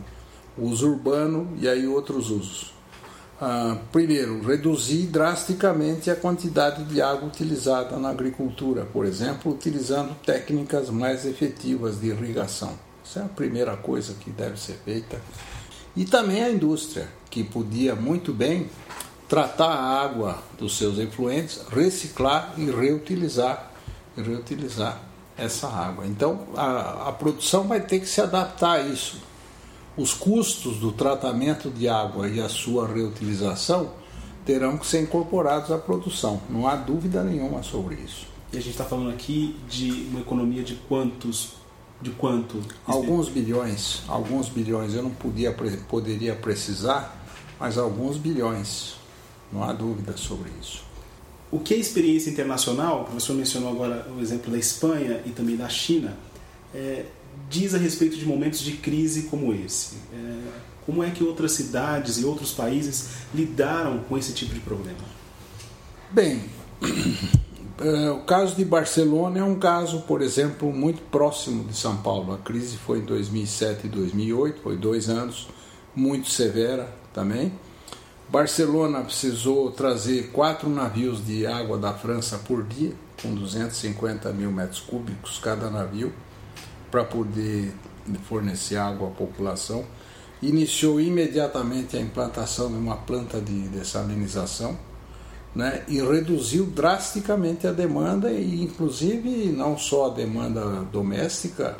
uso 0.57 0.89
urbano 0.89 1.53
e 1.59 1.67
aí 1.67 1.85
outros 1.85 2.31
usos. 2.31 2.73
Ah, 3.41 3.79
primeiro, 3.91 4.47
reduzir 4.47 5.09
drasticamente 5.09 6.09
a 6.09 6.15
quantidade 6.15 6.85
de 6.85 7.03
água 7.03 7.27
utilizada 7.27 7.97
na 7.97 8.11
agricultura, 8.11 8.85
por 8.85 9.05
exemplo, 9.05 9.51
utilizando 9.51 10.15
técnicas 10.25 10.89
mais 10.89 11.27
efetivas 11.27 12.01
de 12.01 12.11
irrigação. 12.11 12.92
Essa 13.05 13.21
é 13.21 13.23
a 13.25 13.29
primeira 13.29 13.77
coisa 13.77 14.15
que 14.15 14.31
deve 14.31 14.59
ser 14.59 14.79
feita. 14.85 15.21
E 15.95 16.05
também 16.05 16.43
a 16.43 16.51
indústria, 16.51 17.09
que 17.31 17.45
podia 17.45 17.95
muito 17.95 18.33
bem 18.33 18.69
tratar 19.29 19.69
a 19.69 20.03
água 20.03 20.43
dos 20.59 20.77
seus 20.77 20.99
efluentes, 20.99 21.61
reciclar 21.71 22.55
e 22.57 22.71
reutilizar 22.71 23.71
reutilizar 24.17 25.01
essa 25.37 25.69
água. 25.69 26.07
Então 26.07 26.49
a, 26.55 27.09
a 27.09 27.13
produção 27.13 27.67
vai 27.67 27.81
ter 27.81 28.01
que 28.01 28.07
se 28.07 28.21
adaptar 28.21 28.73
a 28.73 28.81
isso. 28.81 29.17
Os 29.97 30.13
custos 30.15 30.79
do 30.79 30.93
tratamento 30.93 31.71
de 31.71 31.89
água 31.89 32.29
e 32.29 32.41
a 32.41 32.49
sua 32.49 32.87
reutilização 32.87 33.91
terão 34.45 34.77
que 34.77 34.87
ser 34.87 35.03
incorporados 35.03 35.71
à 35.71 35.79
produção. 35.79 36.41
Não 36.49 36.67
há 36.67 36.75
dúvida 36.77 37.23
nenhuma 37.23 37.63
sobre 37.63 37.97
isso. 37.97 38.27
E 38.53 38.57
a 38.57 38.61
gente 38.61 38.73
está 38.73 38.85
falando 38.85 39.11
aqui 39.11 39.57
de 39.69 40.09
uma 40.11 40.21
economia 40.21 40.63
de 40.63 40.75
quantos 40.75 41.55
de 42.03 42.11
quanto? 42.11 42.61
Alguns 42.87 43.29
bilhões, 43.29 44.03
alguns 44.09 44.49
bilhões. 44.49 44.95
Eu 44.95 45.03
não 45.05 45.11
podia, 45.11 45.53
poderia 45.89 46.35
precisar, 46.35 47.25
mas 47.59 47.79
alguns 47.79 48.17
bilhões. 48.17 48.95
Não 49.53 49.63
há 49.63 49.73
dúvida 49.73 50.17
sobre 50.17 50.51
isso. 50.61 50.83
O 51.51 51.61
que 51.61 51.75
é 51.75 51.77
experiência 51.77 52.31
internacional, 52.31 53.03
o 53.03 53.05
professor 53.05 53.37
mencionou 53.37 53.71
agora 53.71 54.11
o 54.17 54.21
exemplo 54.21 54.51
da 54.51 54.59
Espanha 54.59 55.23
e 55.27 55.31
também 55.31 55.57
da 55.57 55.69
China, 55.69 56.17
é, 56.75 57.05
diz 57.51 57.75
a 57.75 57.79
respeito 57.79 58.17
de 58.17 58.25
momentos 58.25 58.61
de 58.61 58.73
crise 58.73 59.25
como 59.25 59.53
esse? 59.53 59.97
É, 60.15 60.73
como 60.87 61.05
é 61.05 61.11
que 61.11 61.23
outras 61.23 61.53
cidades 61.53 62.17
e 62.19 62.25
outros 62.25 62.53
países 62.53 63.11
lidaram 63.35 63.99
com 64.09 64.17
esse 64.17 64.33
tipo 64.33 64.55
de 64.55 64.61
problema? 64.61 65.05
Bem, 66.11 66.43
o 67.81 68.21
caso 68.25 68.55
de 68.55 68.65
Barcelona 68.65 69.39
é 69.39 69.43
um 69.43 69.59
caso, 69.59 70.03
por 70.03 70.21
exemplo, 70.21 70.73
muito 70.73 71.01
próximo 71.11 71.65
de 71.65 71.77
São 71.77 71.97
Paulo. 71.97 72.35
A 72.35 72.39
crise 72.39 72.77
foi 72.77 72.99
em 72.99 73.05
2007 73.05 73.87
e 73.87 73.91
2008, 73.91 74.61
foi 74.63 74.77
dois 74.77 75.09
anos, 75.09 75.49
muito 75.95 76.29
severa 76.29 76.93
também. 77.13 77.53
Barcelona 78.29 79.03
precisou 79.03 79.71
trazer 79.71 80.31
quatro 80.33 80.69
navios 80.69 81.25
de 81.25 81.47
água 81.47 81.79
da 81.79 81.93
França 81.93 82.39
por 82.39 82.63
dia, 82.63 82.93
com 83.21 83.35
250 83.35 84.33
mil 84.33 84.51
metros 84.51 84.81
cúbicos 84.81 85.39
cada 85.39 85.71
navio, 85.71 86.13
para 86.91 87.05
poder 87.05 87.75
fornecer 88.29 88.77
água 88.77 89.09
à 89.09 89.11
população. 89.11 89.85
Iniciou 90.41 91.01
imediatamente 91.01 91.97
a 91.97 92.01
implantação 92.01 92.69
de 92.69 92.77
uma 92.77 92.97
planta 92.97 93.41
de 93.41 93.69
dessalinização 93.69 94.79
né, 95.55 95.83
e 95.87 96.01
reduziu 96.01 96.67
drasticamente 96.67 97.67
a 97.67 97.73
demanda, 97.73 98.31
e 98.31 98.63
inclusive 98.63 99.53
não 99.53 99.77
só 99.77 100.07
a 100.07 100.15
demanda 100.15 100.61
doméstica, 100.91 101.77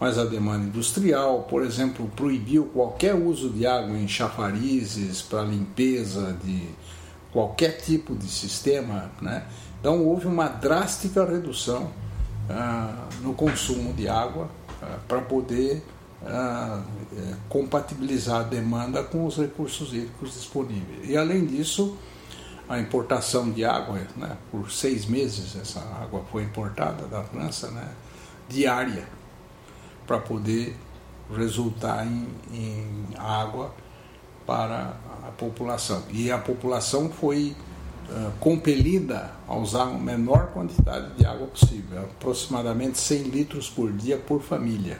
mas 0.00 0.18
a 0.18 0.24
demanda 0.24 0.66
industrial, 0.66 1.42
por 1.42 1.62
exemplo, 1.62 2.10
proibiu 2.14 2.66
qualquer 2.66 3.14
uso 3.14 3.50
de 3.50 3.66
água 3.66 3.96
em 3.96 4.06
chafarizes 4.06 5.22
para 5.22 5.42
limpeza 5.42 6.36
de 6.44 6.68
qualquer 7.32 7.78
tipo 7.78 8.14
de 8.14 8.28
sistema. 8.28 9.10
Né? 9.20 9.44
Então 9.80 10.04
houve 10.04 10.26
uma 10.26 10.48
drástica 10.48 11.24
redução 11.24 11.90
ah, 12.48 13.08
no 13.22 13.34
consumo 13.34 13.92
de 13.92 14.08
água 14.08 14.48
ah, 14.80 14.98
para 15.08 15.20
poder 15.20 15.82
ah, 16.24 16.82
é, 17.16 17.34
compatibilizar 17.48 18.40
a 18.40 18.44
demanda 18.44 19.02
com 19.02 19.26
os 19.26 19.36
recursos 19.36 19.92
hídricos 19.92 20.34
disponíveis. 20.34 21.08
E 21.08 21.16
além 21.16 21.44
disso, 21.44 21.96
a 22.68 22.78
importação 22.78 23.50
de 23.50 23.64
água, 23.64 24.00
né, 24.16 24.36
por 24.50 24.70
seis 24.70 25.06
meses 25.06 25.56
essa 25.56 25.80
água 25.80 26.22
foi 26.30 26.42
importada 26.42 27.06
da 27.06 27.22
França, 27.22 27.70
né, 27.70 27.88
diária 28.48 29.06
para 30.06 30.18
poder 30.18 30.76
resultar 31.34 32.06
em, 32.06 32.26
em, 32.52 33.06
água 33.18 33.74
para 34.46 34.96
a 35.26 35.30
população. 35.36 36.02
E 36.10 36.30
a 36.30 36.38
população 36.38 37.10
foi 37.10 37.54
uh, 38.08 38.32
compelida 38.40 39.32
a 39.46 39.54
usar 39.54 39.82
a 39.82 39.86
menor 39.86 40.48
quantidade 40.48 41.14
de 41.14 41.26
água 41.26 41.46
possível, 41.46 42.00
aproximadamente 42.00 42.98
100 42.98 43.22
litros 43.24 43.68
por 43.68 43.92
dia 43.92 44.16
por 44.16 44.40
família. 44.40 44.98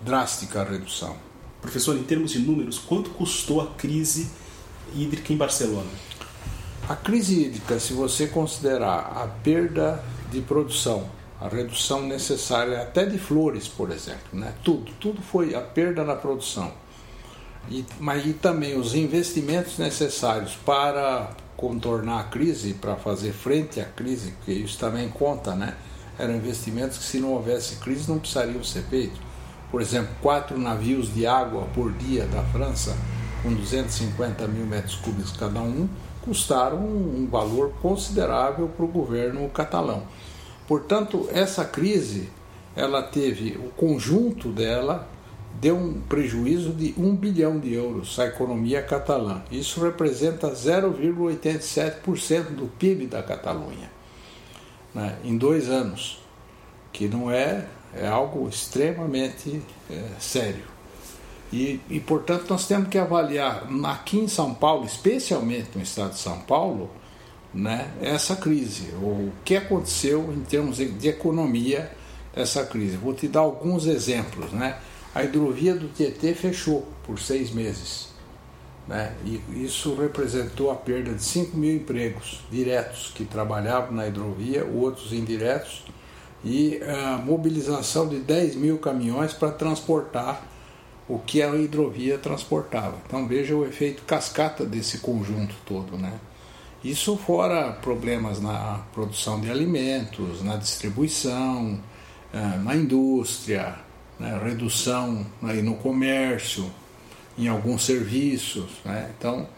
Drástica 0.00 0.64
redução. 0.64 1.14
Professor, 1.60 1.96
em 1.96 2.02
termos 2.02 2.32
de 2.32 2.40
números, 2.40 2.78
quanto 2.78 3.10
custou 3.10 3.60
a 3.60 3.66
crise 3.74 4.28
hídrica 4.94 5.32
em 5.32 5.36
Barcelona? 5.36 5.90
A 6.90 6.96
crise 6.96 7.44
hídrica, 7.44 7.78
se 7.78 7.92
você 7.92 8.26
considerar 8.26 9.12
a 9.14 9.28
perda 9.44 10.02
de 10.28 10.40
produção 10.40 11.08
a 11.40 11.46
redução 11.46 12.02
necessária 12.02 12.82
até 12.82 13.06
de 13.06 13.16
flores, 13.16 13.68
por 13.68 13.92
exemplo, 13.92 14.28
né? 14.32 14.52
Tudo, 14.64 14.90
tudo 14.98 15.22
foi 15.22 15.54
a 15.54 15.60
perda 15.60 16.02
na 16.02 16.16
produção. 16.16 16.72
E, 17.70 17.84
mas 18.00 18.26
e 18.26 18.32
também 18.32 18.76
os 18.76 18.96
investimentos 18.96 19.78
necessários 19.78 20.58
para 20.66 21.30
contornar 21.56 22.18
a 22.22 22.24
crise, 22.24 22.74
para 22.74 22.96
fazer 22.96 23.32
frente 23.32 23.80
à 23.80 23.84
crise, 23.84 24.32
porque 24.32 24.52
isso 24.52 24.76
também 24.76 25.08
conta, 25.10 25.54
né? 25.54 25.76
Eram 26.18 26.34
investimentos 26.34 26.98
que 26.98 27.04
se 27.04 27.20
não 27.20 27.34
houvesse 27.34 27.76
crise 27.76 28.10
não 28.10 28.18
precisariam 28.18 28.64
ser 28.64 28.82
feitos. 28.82 29.20
Por 29.70 29.80
exemplo, 29.80 30.10
quatro 30.20 30.58
navios 30.58 31.14
de 31.14 31.24
água 31.24 31.68
por 31.72 31.92
dia 31.92 32.26
da 32.26 32.42
França, 32.46 32.96
com 33.44 33.54
250 33.54 34.48
mil 34.48 34.66
metros 34.66 34.96
cúbicos 34.96 35.36
cada 35.36 35.60
um, 35.60 35.88
custaram 36.22 36.78
um 36.78 37.28
valor 37.30 37.72
considerável 37.80 38.68
para 38.68 38.84
o 38.84 38.88
governo 38.88 39.48
catalão. 39.48 40.02
Portanto, 40.66 41.28
essa 41.32 41.64
crise, 41.64 42.28
ela 42.76 43.02
teve, 43.02 43.58
o 43.58 43.70
conjunto 43.70 44.50
dela 44.50 45.08
deu 45.60 45.76
um 45.76 46.00
prejuízo 46.00 46.72
de 46.72 46.94
1 46.96 47.16
bilhão 47.16 47.58
de 47.58 47.74
euros 47.74 48.18
à 48.18 48.26
economia 48.26 48.82
catalã. 48.82 49.42
Isso 49.50 49.82
representa 49.82 50.50
0,87% 50.50 52.54
do 52.54 52.66
PIB 52.78 53.06
da 53.06 53.22
Catalunha 53.22 54.00
né, 54.94 55.16
em 55.24 55.36
dois 55.36 55.68
anos, 55.68 56.20
que 56.92 57.08
não 57.08 57.30
é, 57.30 57.66
é 57.94 58.06
algo 58.06 58.48
extremamente 58.48 59.62
é, 59.90 60.02
sério. 60.18 60.64
E, 61.52 61.80
e, 61.90 61.98
portanto, 61.98 62.46
nós 62.48 62.66
temos 62.66 62.88
que 62.88 62.98
avaliar 62.98 63.66
aqui 63.84 64.18
em 64.18 64.28
São 64.28 64.54
Paulo, 64.54 64.84
especialmente 64.84 65.70
no 65.74 65.82
estado 65.82 66.12
de 66.12 66.18
São 66.18 66.38
Paulo, 66.40 66.90
né, 67.52 67.90
essa 68.00 68.36
crise, 68.36 68.90
o 69.02 69.32
que 69.44 69.56
aconteceu 69.56 70.32
em 70.32 70.40
termos 70.42 70.76
de 70.76 71.08
economia 71.08 71.90
essa 72.34 72.64
crise. 72.64 72.96
Vou 72.96 73.14
te 73.14 73.28
dar 73.28 73.40
alguns 73.40 73.86
exemplos. 73.86 74.52
Né? 74.52 74.78
A 75.14 75.24
hidrovia 75.24 75.74
do 75.74 75.88
Tietê 75.88 76.34
fechou 76.34 76.86
por 77.04 77.18
seis 77.18 77.50
meses. 77.50 78.08
Né? 78.86 79.14
E 79.24 79.64
isso 79.64 79.94
representou 79.94 80.70
a 80.70 80.74
perda 80.74 81.12
de 81.12 81.22
5 81.22 81.56
mil 81.56 81.74
empregos 81.76 82.40
diretos 82.50 83.12
que 83.14 83.24
trabalhavam 83.24 83.92
na 83.92 84.06
hidrovia, 84.06 84.64
outros 84.64 85.12
indiretos, 85.12 85.84
e 86.44 86.80
a 86.82 87.18
mobilização 87.18 88.08
de 88.08 88.18
10 88.18 88.56
mil 88.56 88.78
caminhões 88.78 89.32
para 89.32 89.50
transportar 89.50 90.49
o 91.10 91.18
que 91.18 91.42
a 91.42 91.56
hidrovia 91.56 92.16
transportava. 92.16 92.96
Então 93.04 93.26
veja 93.26 93.56
o 93.56 93.66
efeito 93.66 94.04
cascata 94.04 94.64
desse 94.64 94.98
conjunto 94.98 95.56
todo. 95.66 95.98
Né? 95.98 96.12
Isso 96.84 97.16
fora 97.16 97.72
problemas 97.72 98.40
na 98.40 98.84
produção 98.94 99.40
de 99.40 99.50
alimentos, 99.50 100.40
na 100.44 100.56
distribuição, 100.56 101.80
eh, 102.32 102.58
na 102.62 102.76
indústria, 102.76 103.74
né, 104.20 104.40
redução 104.40 105.26
aí 105.42 105.60
no 105.60 105.74
comércio, 105.74 106.70
em 107.36 107.48
alguns 107.48 107.84
serviços. 107.84 108.70
Né? 108.84 109.10
Então, 109.18 109.48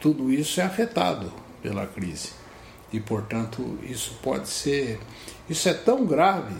tudo 0.00 0.32
isso 0.32 0.58
é 0.58 0.64
afetado 0.64 1.30
pela 1.62 1.86
crise. 1.86 2.30
E, 2.90 2.98
portanto, 2.98 3.78
isso 3.82 4.18
pode 4.22 4.48
ser. 4.48 4.98
Isso 5.50 5.68
é 5.68 5.74
tão 5.74 6.06
grave 6.06 6.54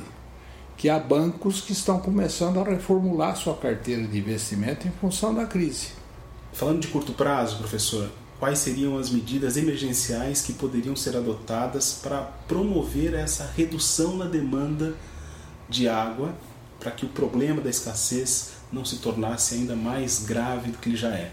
que 0.77 0.89
há 0.89 0.99
bancos 0.99 1.61
que 1.61 1.73
estão 1.73 1.99
começando 1.99 2.59
a 2.59 2.65
reformular 2.65 3.37
sua 3.37 3.55
carteira 3.55 4.03
de 4.07 4.19
investimento 4.19 4.87
em 4.89 4.91
função 4.91 5.35
da 5.35 5.47
crise. 5.47 5.89
Falando 6.53 6.81
de 6.81 6.89
curto 6.89 7.13
prazo, 7.13 7.59
professor, 7.59 8.11
quais 8.39 8.59
seriam 8.59 8.99
as 8.99 9.11
medidas 9.11 9.57
emergenciais 9.57 10.43
que 10.43 10.53
poderiam 10.53 10.95
ser 10.95 11.17
adotadas 11.17 12.01
para 12.03 12.23
promover 12.47 13.15
essa 13.15 13.51
redução 13.57 14.17
na 14.17 14.27
demanda 14.27 14.95
de 15.69 15.89
água, 15.89 16.35
para 16.79 16.91
que 16.91 17.07
o 17.07 17.09
problema 17.09 17.61
da 17.61 17.71
escassez 17.71 18.51
não 18.73 18.85
se 18.85 18.97
tornasse 18.97 19.55
ainda 19.55 19.75
mais 19.75 20.25
grave 20.25 20.71
do 20.71 20.79
que 20.79 20.91
ele 20.91 20.97
já 20.97 21.09
é? 21.09 21.31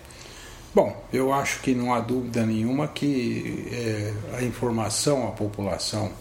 Bom, 0.73 1.03
eu 1.11 1.33
acho 1.33 1.59
que 1.61 1.75
não 1.75 1.93
há 1.93 1.99
dúvida 1.99 2.45
nenhuma 2.45 2.87
que 2.87 3.67
é, 3.71 4.13
a 4.37 4.43
informação 4.43 5.27
à 5.27 5.31
população 5.31 6.11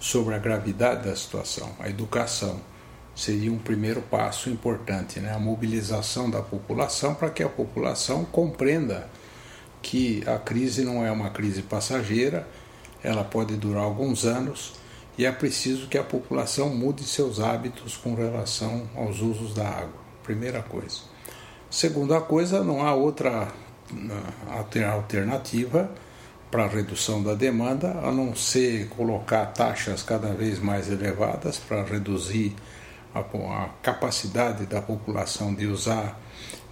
sobre 0.00 0.34
a 0.34 0.38
gravidade 0.38 1.06
da 1.08 1.14
situação, 1.14 1.70
a 1.78 1.88
educação, 1.88 2.58
seria 3.14 3.52
um 3.52 3.58
primeiro 3.58 4.00
passo 4.00 4.48
importante, 4.48 5.20
né? 5.20 5.32
a 5.32 5.38
mobilização 5.38 6.30
da 6.30 6.40
população 6.40 7.14
para 7.14 7.28
que 7.28 7.42
a 7.42 7.48
população 7.48 8.24
compreenda 8.24 9.06
que 9.82 10.22
a 10.26 10.38
crise 10.38 10.82
não 10.84 11.04
é 11.04 11.10
uma 11.12 11.28
crise 11.28 11.62
passageira, 11.62 12.48
ela 13.02 13.22
pode 13.22 13.56
durar 13.56 13.84
alguns 13.84 14.24
anos 14.24 14.72
e 15.18 15.26
é 15.26 15.32
preciso 15.32 15.86
que 15.86 15.98
a 15.98 16.02
população 16.02 16.70
mude 16.70 17.04
seus 17.04 17.40
hábitos 17.40 17.94
com 17.94 18.14
relação 18.14 18.88
aos 18.96 19.20
usos 19.20 19.54
da 19.54 19.68
água. 19.68 20.00
Primeira 20.22 20.62
coisa. 20.62 21.00
Segunda 21.70 22.20
coisa, 22.20 22.64
não 22.64 22.86
há 22.86 22.94
outra 22.94 23.48
alternativa 24.90 25.90
para 26.50 26.66
redução 26.66 27.22
da 27.22 27.34
demanda, 27.34 27.90
a 28.02 28.10
não 28.10 28.34
ser 28.34 28.88
colocar 28.88 29.46
taxas 29.46 30.02
cada 30.02 30.32
vez 30.32 30.58
mais 30.58 30.90
elevadas 30.90 31.58
para 31.58 31.84
reduzir 31.84 32.54
a, 33.14 33.20
a, 33.20 33.68
capacidade 33.82 34.66
da 34.66 34.82
população 34.82 35.54
de 35.54 35.66
usar, 35.66 36.20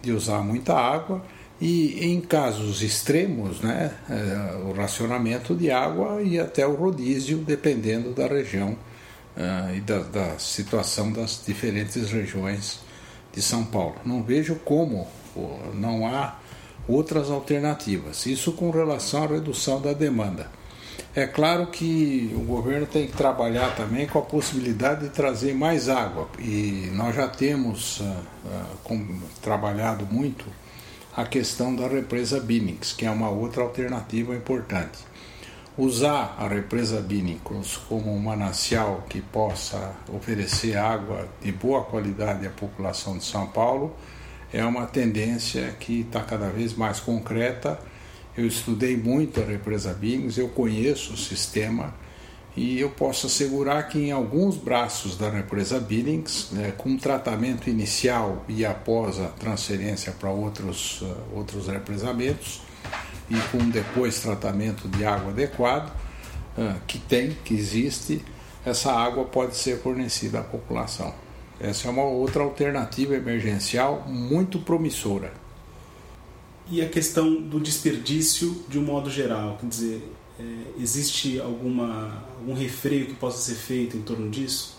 de 0.02 0.12
usar 0.12 0.40
muita 0.40 0.74
água 0.74 1.22
e 1.60 2.06
em 2.12 2.20
casos 2.20 2.82
extremos, 2.82 3.60
né, 3.60 3.92
é, 4.08 4.56
o 4.64 4.72
racionamento 4.72 5.54
de 5.54 5.70
água 5.70 6.22
e 6.22 6.38
até 6.38 6.66
o 6.66 6.74
rodízio, 6.74 7.38
dependendo 7.38 8.12
da 8.12 8.26
região 8.26 8.76
uh, 9.36 9.74
e 9.74 9.80
da, 9.80 9.98
da, 10.00 10.38
situação 10.38 11.12
das 11.12 11.42
diferentes 11.44 12.10
regiões 12.10 12.80
de 13.32 13.42
São 13.42 13.64
Paulo. 13.64 13.96
Não 14.04 14.22
vejo 14.22 14.56
como 14.64 15.06
não 15.74 16.06
há 16.06 16.36
outras 16.88 17.30
alternativas. 17.30 18.24
Isso 18.26 18.52
com 18.52 18.70
relação 18.70 19.24
à 19.24 19.26
redução 19.26 19.80
da 19.80 19.92
demanda. 19.92 20.50
É 21.14 21.26
claro 21.26 21.66
que 21.66 22.32
o 22.36 22.40
governo 22.40 22.86
tem 22.86 23.06
que 23.06 23.16
trabalhar 23.16 23.74
também 23.74 24.06
com 24.06 24.18
a 24.18 24.22
possibilidade 24.22 25.02
de 25.02 25.10
trazer 25.10 25.54
mais 25.54 25.88
água 25.88 26.28
e 26.38 26.90
nós 26.94 27.14
já 27.14 27.26
temos 27.26 28.00
uh, 28.00 28.04
uh, 28.04 28.76
com, 28.84 29.18
trabalhado 29.42 30.06
muito 30.06 30.44
a 31.16 31.24
questão 31.24 31.74
da 31.74 31.88
represa 31.88 32.38
Binix, 32.38 32.92
que 32.92 33.04
é 33.04 33.10
uma 33.10 33.28
outra 33.28 33.62
alternativa 33.62 34.34
importante. 34.34 34.98
Usar 35.76 36.36
a 36.38 36.46
represa 36.46 37.00
Binix 37.00 37.76
como 37.88 38.14
um 38.14 38.18
manancial 38.18 39.04
que 39.08 39.20
possa 39.20 39.94
oferecer 40.12 40.76
água 40.76 41.28
de 41.42 41.50
boa 41.50 41.82
qualidade 41.82 42.46
à 42.46 42.50
população 42.50 43.18
de 43.18 43.24
São 43.24 43.46
Paulo 43.46 43.94
é 44.52 44.64
uma 44.64 44.86
tendência 44.86 45.74
que 45.78 46.00
está 46.00 46.20
cada 46.20 46.48
vez 46.48 46.74
mais 46.74 47.00
concreta. 47.00 47.78
Eu 48.36 48.46
estudei 48.46 48.96
muito 48.96 49.40
a 49.40 49.44
represa 49.44 49.92
Billings, 49.92 50.38
eu 50.38 50.48
conheço 50.48 51.14
o 51.14 51.16
sistema 51.16 51.94
e 52.56 52.80
eu 52.80 52.90
posso 52.90 53.26
assegurar 53.26 53.88
que 53.88 53.98
em 53.98 54.10
alguns 54.10 54.56
braços 54.56 55.16
da 55.16 55.30
represa 55.30 55.78
Billings, 55.78 56.48
né, 56.52 56.72
com 56.76 56.96
tratamento 56.96 57.70
inicial 57.70 58.44
e 58.48 58.64
após 58.64 59.20
a 59.20 59.28
transferência 59.28 60.12
para 60.12 60.30
outros, 60.30 61.02
uh, 61.02 61.16
outros 61.34 61.68
represamentos 61.68 62.62
e 63.30 63.36
com 63.52 63.58
depois 63.68 64.18
tratamento 64.20 64.88
de 64.88 65.04
água 65.04 65.30
adequado, 65.30 65.88
uh, 66.56 66.80
que 66.86 66.98
tem, 66.98 67.36
que 67.44 67.54
existe, 67.54 68.24
essa 68.64 68.92
água 68.92 69.24
pode 69.24 69.56
ser 69.56 69.80
fornecida 69.80 70.40
à 70.40 70.42
população. 70.42 71.27
Essa 71.60 71.88
é 71.88 71.90
uma 71.90 72.04
outra 72.04 72.42
alternativa 72.42 73.14
emergencial 73.14 74.04
muito 74.06 74.58
promissora. 74.60 75.32
E 76.70 76.82
a 76.82 76.88
questão 76.88 77.34
do 77.34 77.58
desperdício 77.58 78.64
de 78.68 78.78
um 78.78 78.82
modo 78.82 79.10
geral, 79.10 79.56
quer 79.58 79.66
dizer, 79.66 80.12
é, 80.38 80.42
existe 80.78 81.40
alguma, 81.40 82.24
algum 82.38 82.54
refreio 82.54 83.06
que 83.06 83.14
possa 83.14 83.38
ser 83.38 83.54
feito 83.58 83.96
em 83.96 84.02
torno 84.02 84.30
disso? 84.30 84.76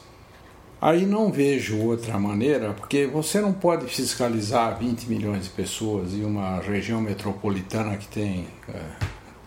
Aí 0.82 1.06
não 1.06 1.30
vejo 1.30 1.78
outra 1.78 2.18
maneira, 2.18 2.74
porque 2.74 3.06
você 3.06 3.42
não 3.42 3.52
pode 3.52 3.88
fiscalizar 3.88 4.80
20 4.80 5.10
milhões 5.10 5.44
de 5.44 5.50
pessoas 5.50 6.14
em 6.14 6.24
uma 6.24 6.62
região 6.62 7.02
metropolitana 7.02 7.98
que 7.98 8.08
tem 8.08 8.48
é, 8.70 8.82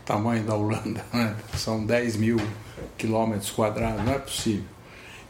tamanho 0.04 0.44
da 0.44 0.54
Holanda, 0.54 1.02
né? 1.14 1.34
são 1.56 1.86
10 1.86 2.16
mil 2.16 2.36
quilômetros 2.98 3.50
quadrados, 3.50 4.04
não 4.04 4.12
é 4.12 4.18
possível. 4.18 4.64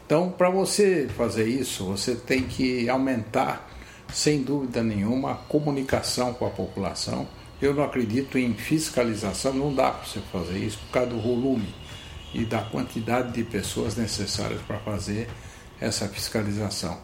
Então, 0.05 0.29
para 0.29 0.49
você 0.49 1.07
fazer 1.15 1.47
isso, 1.47 1.85
você 1.85 2.13
tem 2.13 2.43
que 2.43 2.89
aumentar, 2.89 3.69
sem 4.11 4.43
dúvida 4.43 4.83
nenhuma, 4.83 5.31
a 5.31 5.35
comunicação 5.35 6.33
com 6.33 6.45
a 6.45 6.49
população. 6.49 7.27
Eu 7.61 7.73
não 7.73 7.83
acredito 7.83 8.37
em 8.37 8.53
fiscalização, 8.53 9.53
não 9.53 9.73
dá 9.73 9.91
para 9.91 10.05
você 10.05 10.19
fazer 10.31 10.59
isso 10.59 10.77
por 10.79 10.91
causa 10.91 11.09
do 11.11 11.21
volume 11.21 11.73
e 12.33 12.43
da 12.43 12.61
quantidade 12.61 13.31
de 13.31 13.43
pessoas 13.43 13.95
necessárias 13.95 14.61
para 14.61 14.77
fazer 14.79 15.29
essa 15.79 16.07
fiscalização. 16.09 16.97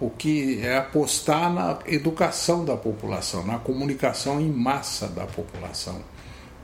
O 0.00 0.10
que 0.10 0.60
é 0.60 0.76
apostar 0.76 1.52
na 1.52 1.78
educação 1.86 2.64
da 2.64 2.76
população, 2.76 3.46
na 3.46 3.58
comunicação 3.58 4.40
em 4.40 4.50
massa 4.50 5.06
da 5.06 5.26
população, 5.26 6.02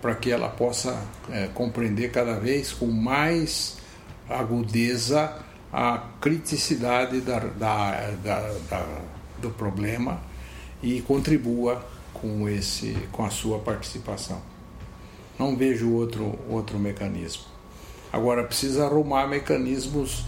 para 0.02 0.14
que 0.14 0.30
ela 0.30 0.48
possa 0.48 1.00
é, 1.30 1.46
compreender 1.54 2.10
cada 2.10 2.40
vez 2.40 2.72
com 2.72 2.86
mais 2.86 3.76
agudeza 4.28 5.45
a 5.78 5.98
criticidade 6.22 7.20
da, 7.20 7.38
da, 7.38 8.10
da, 8.24 8.86
do 9.42 9.50
problema 9.50 10.22
e 10.82 11.02
contribua 11.02 11.84
com, 12.14 12.48
esse, 12.48 12.96
com 13.12 13.22
a 13.22 13.28
sua 13.28 13.58
participação. 13.58 14.40
Não 15.38 15.54
vejo 15.54 15.92
outro, 15.92 16.38
outro 16.48 16.78
mecanismo. 16.78 17.42
Agora, 18.10 18.42
precisa 18.42 18.86
arrumar 18.86 19.26
mecanismos 19.26 20.20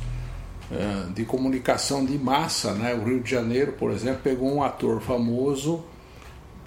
uh, 0.70 1.10
de 1.14 1.24
comunicação 1.24 2.04
de 2.04 2.18
massa. 2.18 2.74
Né? 2.74 2.92
O 2.92 3.04
Rio 3.04 3.22
de 3.22 3.30
Janeiro, 3.30 3.72
por 3.72 3.90
exemplo, 3.90 4.20
pegou 4.22 4.54
um 4.54 4.62
ator 4.62 5.00
famoso 5.00 5.82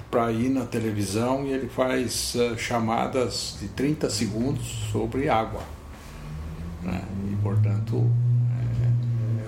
para 0.10 0.32
ir 0.32 0.50
na 0.50 0.66
televisão 0.66 1.46
e 1.46 1.52
ele 1.52 1.70
faz 1.70 2.34
uh, 2.34 2.58
chamadas 2.58 3.58
de 3.62 3.68
30 3.68 4.10
segundos 4.10 4.90
sobre 4.92 5.30
água. 5.30 5.62
Né? 6.82 7.00
E, 7.32 7.36
portanto, 7.44 8.10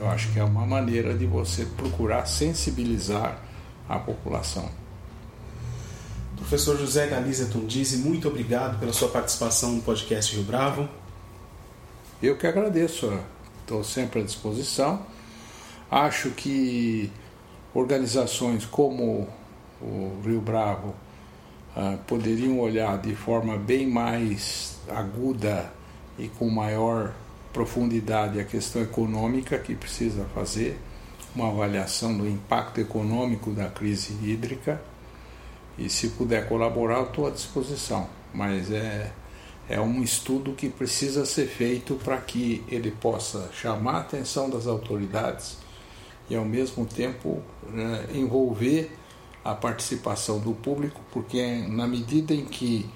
eu 0.04 0.10
acho 0.10 0.34
que 0.34 0.40
é 0.40 0.44
uma 0.44 0.66
maneira 0.66 1.18
de 1.18 1.26
você 1.26 1.64
procurar 1.64 2.26
sensibilizar 2.26 3.42
a 3.88 3.98
população. 3.98 4.70
Professor 6.36 6.78
José 6.78 7.08
Galiza 7.08 7.46
Tundizi, 7.46 7.98
muito 8.00 8.28
obrigado 8.28 8.78
pela 8.80 8.92
sua 8.92 9.08
participação 9.08 9.72
no 9.72 9.82
podcast 9.82 10.36
Rio 10.36 10.44
Bravo. 10.44 10.90
Eu 12.22 12.38
que 12.38 12.46
agradeço, 12.46 13.18
estou 13.62 13.82
sempre 13.82 14.20
à 14.20 14.24
disposição. 14.24 15.06
Acho 15.90 16.32
que 16.32 17.10
organizações 17.74 18.66
como 18.66 19.30
o 19.82 20.22
Rio 20.26 20.42
Bravo 20.42 20.94
uh, 21.78 21.98
poderiam 22.06 22.60
olhar 22.60 22.98
de 22.98 23.16
forma 23.16 23.58
bem 23.58 23.88
mais 23.88 24.76
aguda 24.90 25.72
e 26.20 26.28
com 26.28 26.50
maior 26.50 27.14
profundidade 27.54 28.40
a 28.40 28.44
questão 28.44 28.82
econômica 28.82 29.58
que 29.60 29.76
precisa 29.76 30.26
fazer, 30.34 30.78
uma 31.36 31.48
avaliação 31.48 32.18
do 32.18 32.28
impacto 32.28 32.82
econômico 32.82 33.52
da 33.52 33.70
crise 33.70 34.14
hídrica 34.22 34.82
e 35.78 35.90
se 35.90 36.10
puder 36.10 36.48
colaborar, 36.48 37.04
estou 37.04 37.28
à 37.28 37.32
disposição. 37.32 38.08
Mas 38.34 38.72
é, 38.72 39.12
é 39.70 39.80
um 39.80 40.04
estudo 40.04 40.54
que 40.54 40.70
precisa 40.70 41.26
ser 41.26 41.48
feito 41.48 41.96
para 41.96 42.18
que 42.18 42.64
ele 42.68 42.92
possa 42.92 43.50
chamar 43.54 43.96
a 43.96 44.00
atenção 44.02 44.50
das 44.50 44.68
autoridades 44.68 45.58
e, 46.30 46.36
ao 46.36 46.46
mesmo 46.46 46.86
tempo, 46.86 47.42
né, 47.70 48.08
envolver 48.14 48.92
a 49.44 49.54
participação 49.54 50.40
do 50.40 50.54
público, 50.54 51.02
porque 51.12 51.66
na 51.68 51.86
medida 51.86 52.34
em 52.34 52.46
que 52.46 52.90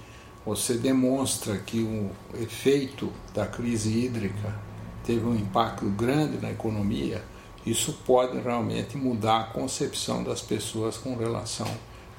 você 0.47 0.75
demonstra 0.75 1.57
que 1.57 1.81
o 1.81 2.09
efeito 2.41 3.11
da 3.33 3.45
crise 3.45 3.89
hídrica 3.89 4.55
teve 5.03 5.25
um 5.25 5.35
impacto 5.35 5.83
grande 5.89 6.37
na 6.37 6.49
economia, 6.49 7.21
isso 7.65 7.99
pode 8.05 8.39
realmente 8.39 8.95
mudar 8.95 9.41
a 9.41 9.43
concepção 9.43 10.23
das 10.23 10.41
pessoas 10.41 10.95
com 10.95 11.17
relação 11.17 11.67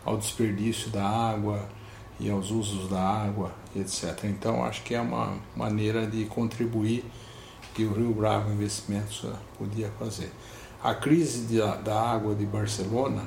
ao 0.05 0.19
desperdício 0.19 0.91
da 0.91 1.09
água 1.09 1.67
e 2.21 2.29
aos 2.29 2.51
usos 2.51 2.91
da 2.91 3.01
água, 3.01 3.51
etc. 3.75 4.25
Então, 4.25 4.63
acho 4.63 4.83
que 4.83 4.95
é 4.95 5.01
uma 5.01 5.39
maneira 5.57 6.07
de 6.07 6.27
contribuir 6.27 7.07
que 7.75 7.85
o 7.85 7.95
Rio 7.95 8.13
Bravo 8.13 8.53
Investimentos 8.53 9.25
podia 9.57 9.91
fazer. 9.99 10.31
A 10.85 10.95
crise 10.95 11.47
de, 11.47 11.61
da 11.83 11.99
água 11.99 12.35
de 12.35 12.45
Barcelona, 12.45 13.23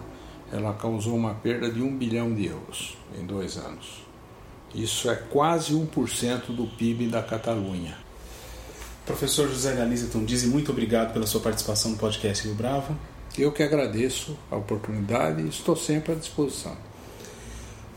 ela 0.52 0.76
causou 0.76 1.16
uma 1.16 1.34
perda 1.34 1.72
de 1.72 1.82
um 1.82 1.98
bilhão 1.98 2.36
de 2.36 2.46
euros 2.46 2.96
em 3.20 3.26
dois 3.26 3.58
anos. 3.58 4.11
Isso 4.74 5.10
é 5.10 5.16
quase 5.16 5.74
1% 5.74 6.48
do 6.50 6.66
PIB 6.66 7.08
da 7.08 7.22
Catalunha. 7.22 7.98
Professor 9.06 9.48
José 9.50 9.74
Galiza 9.76 10.08
Tondizi, 10.08 10.48
muito 10.48 10.72
obrigado 10.72 11.12
pela 11.12 11.28
sua 11.28 11.42
participação 11.42 11.92
no 11.92 11.98
podcast 11.98 12.46
Rio 12.46 12.56
Bravo. 12.56 12.96
Eu 13.38 13.52
que 13.52 13.64
agradeço 13.64 14.38
a 14.50 14.56
oportunidade 14.56 15.42
e 15.42 15.50
estou 15.50 15.76
sempre 15.76 16.14
à 16.14 16.16
disposição. 16.16 16.76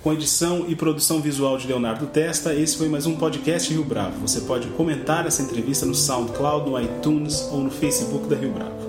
Com 0.03 0.13
edição 0.13 0.67
e 0.69 0.77
produção 0.77 1.21
visual 1.21 1.57
de 1.57 1.67
Leonardo 1.67 2.07
Testa, 2.07 2.55
esse 2.55 2.77
foi 2.77 2.89
mais 2.89 3.07
um 3.07 3.17
podcast 3.17 3.73
Rio 3.73 3.85
Bravo. 3.85 4.21
Você 4.21 4.43
pode 4.43 4.69
comentar 4.69 5.27
essa 5.27 5.43
entrevista 5.43 5.87
no 5.87 5.95
SoundCloud, 5.95 6.69
no 6.69 6.81
iTunes 6.81 7.41
ou 7.51 7.61
no 7.61 7.71
Facebook 7.71 8.29
da 8.29 8.37
Rio 8.37 8.53
Bravo. 8.53 8.84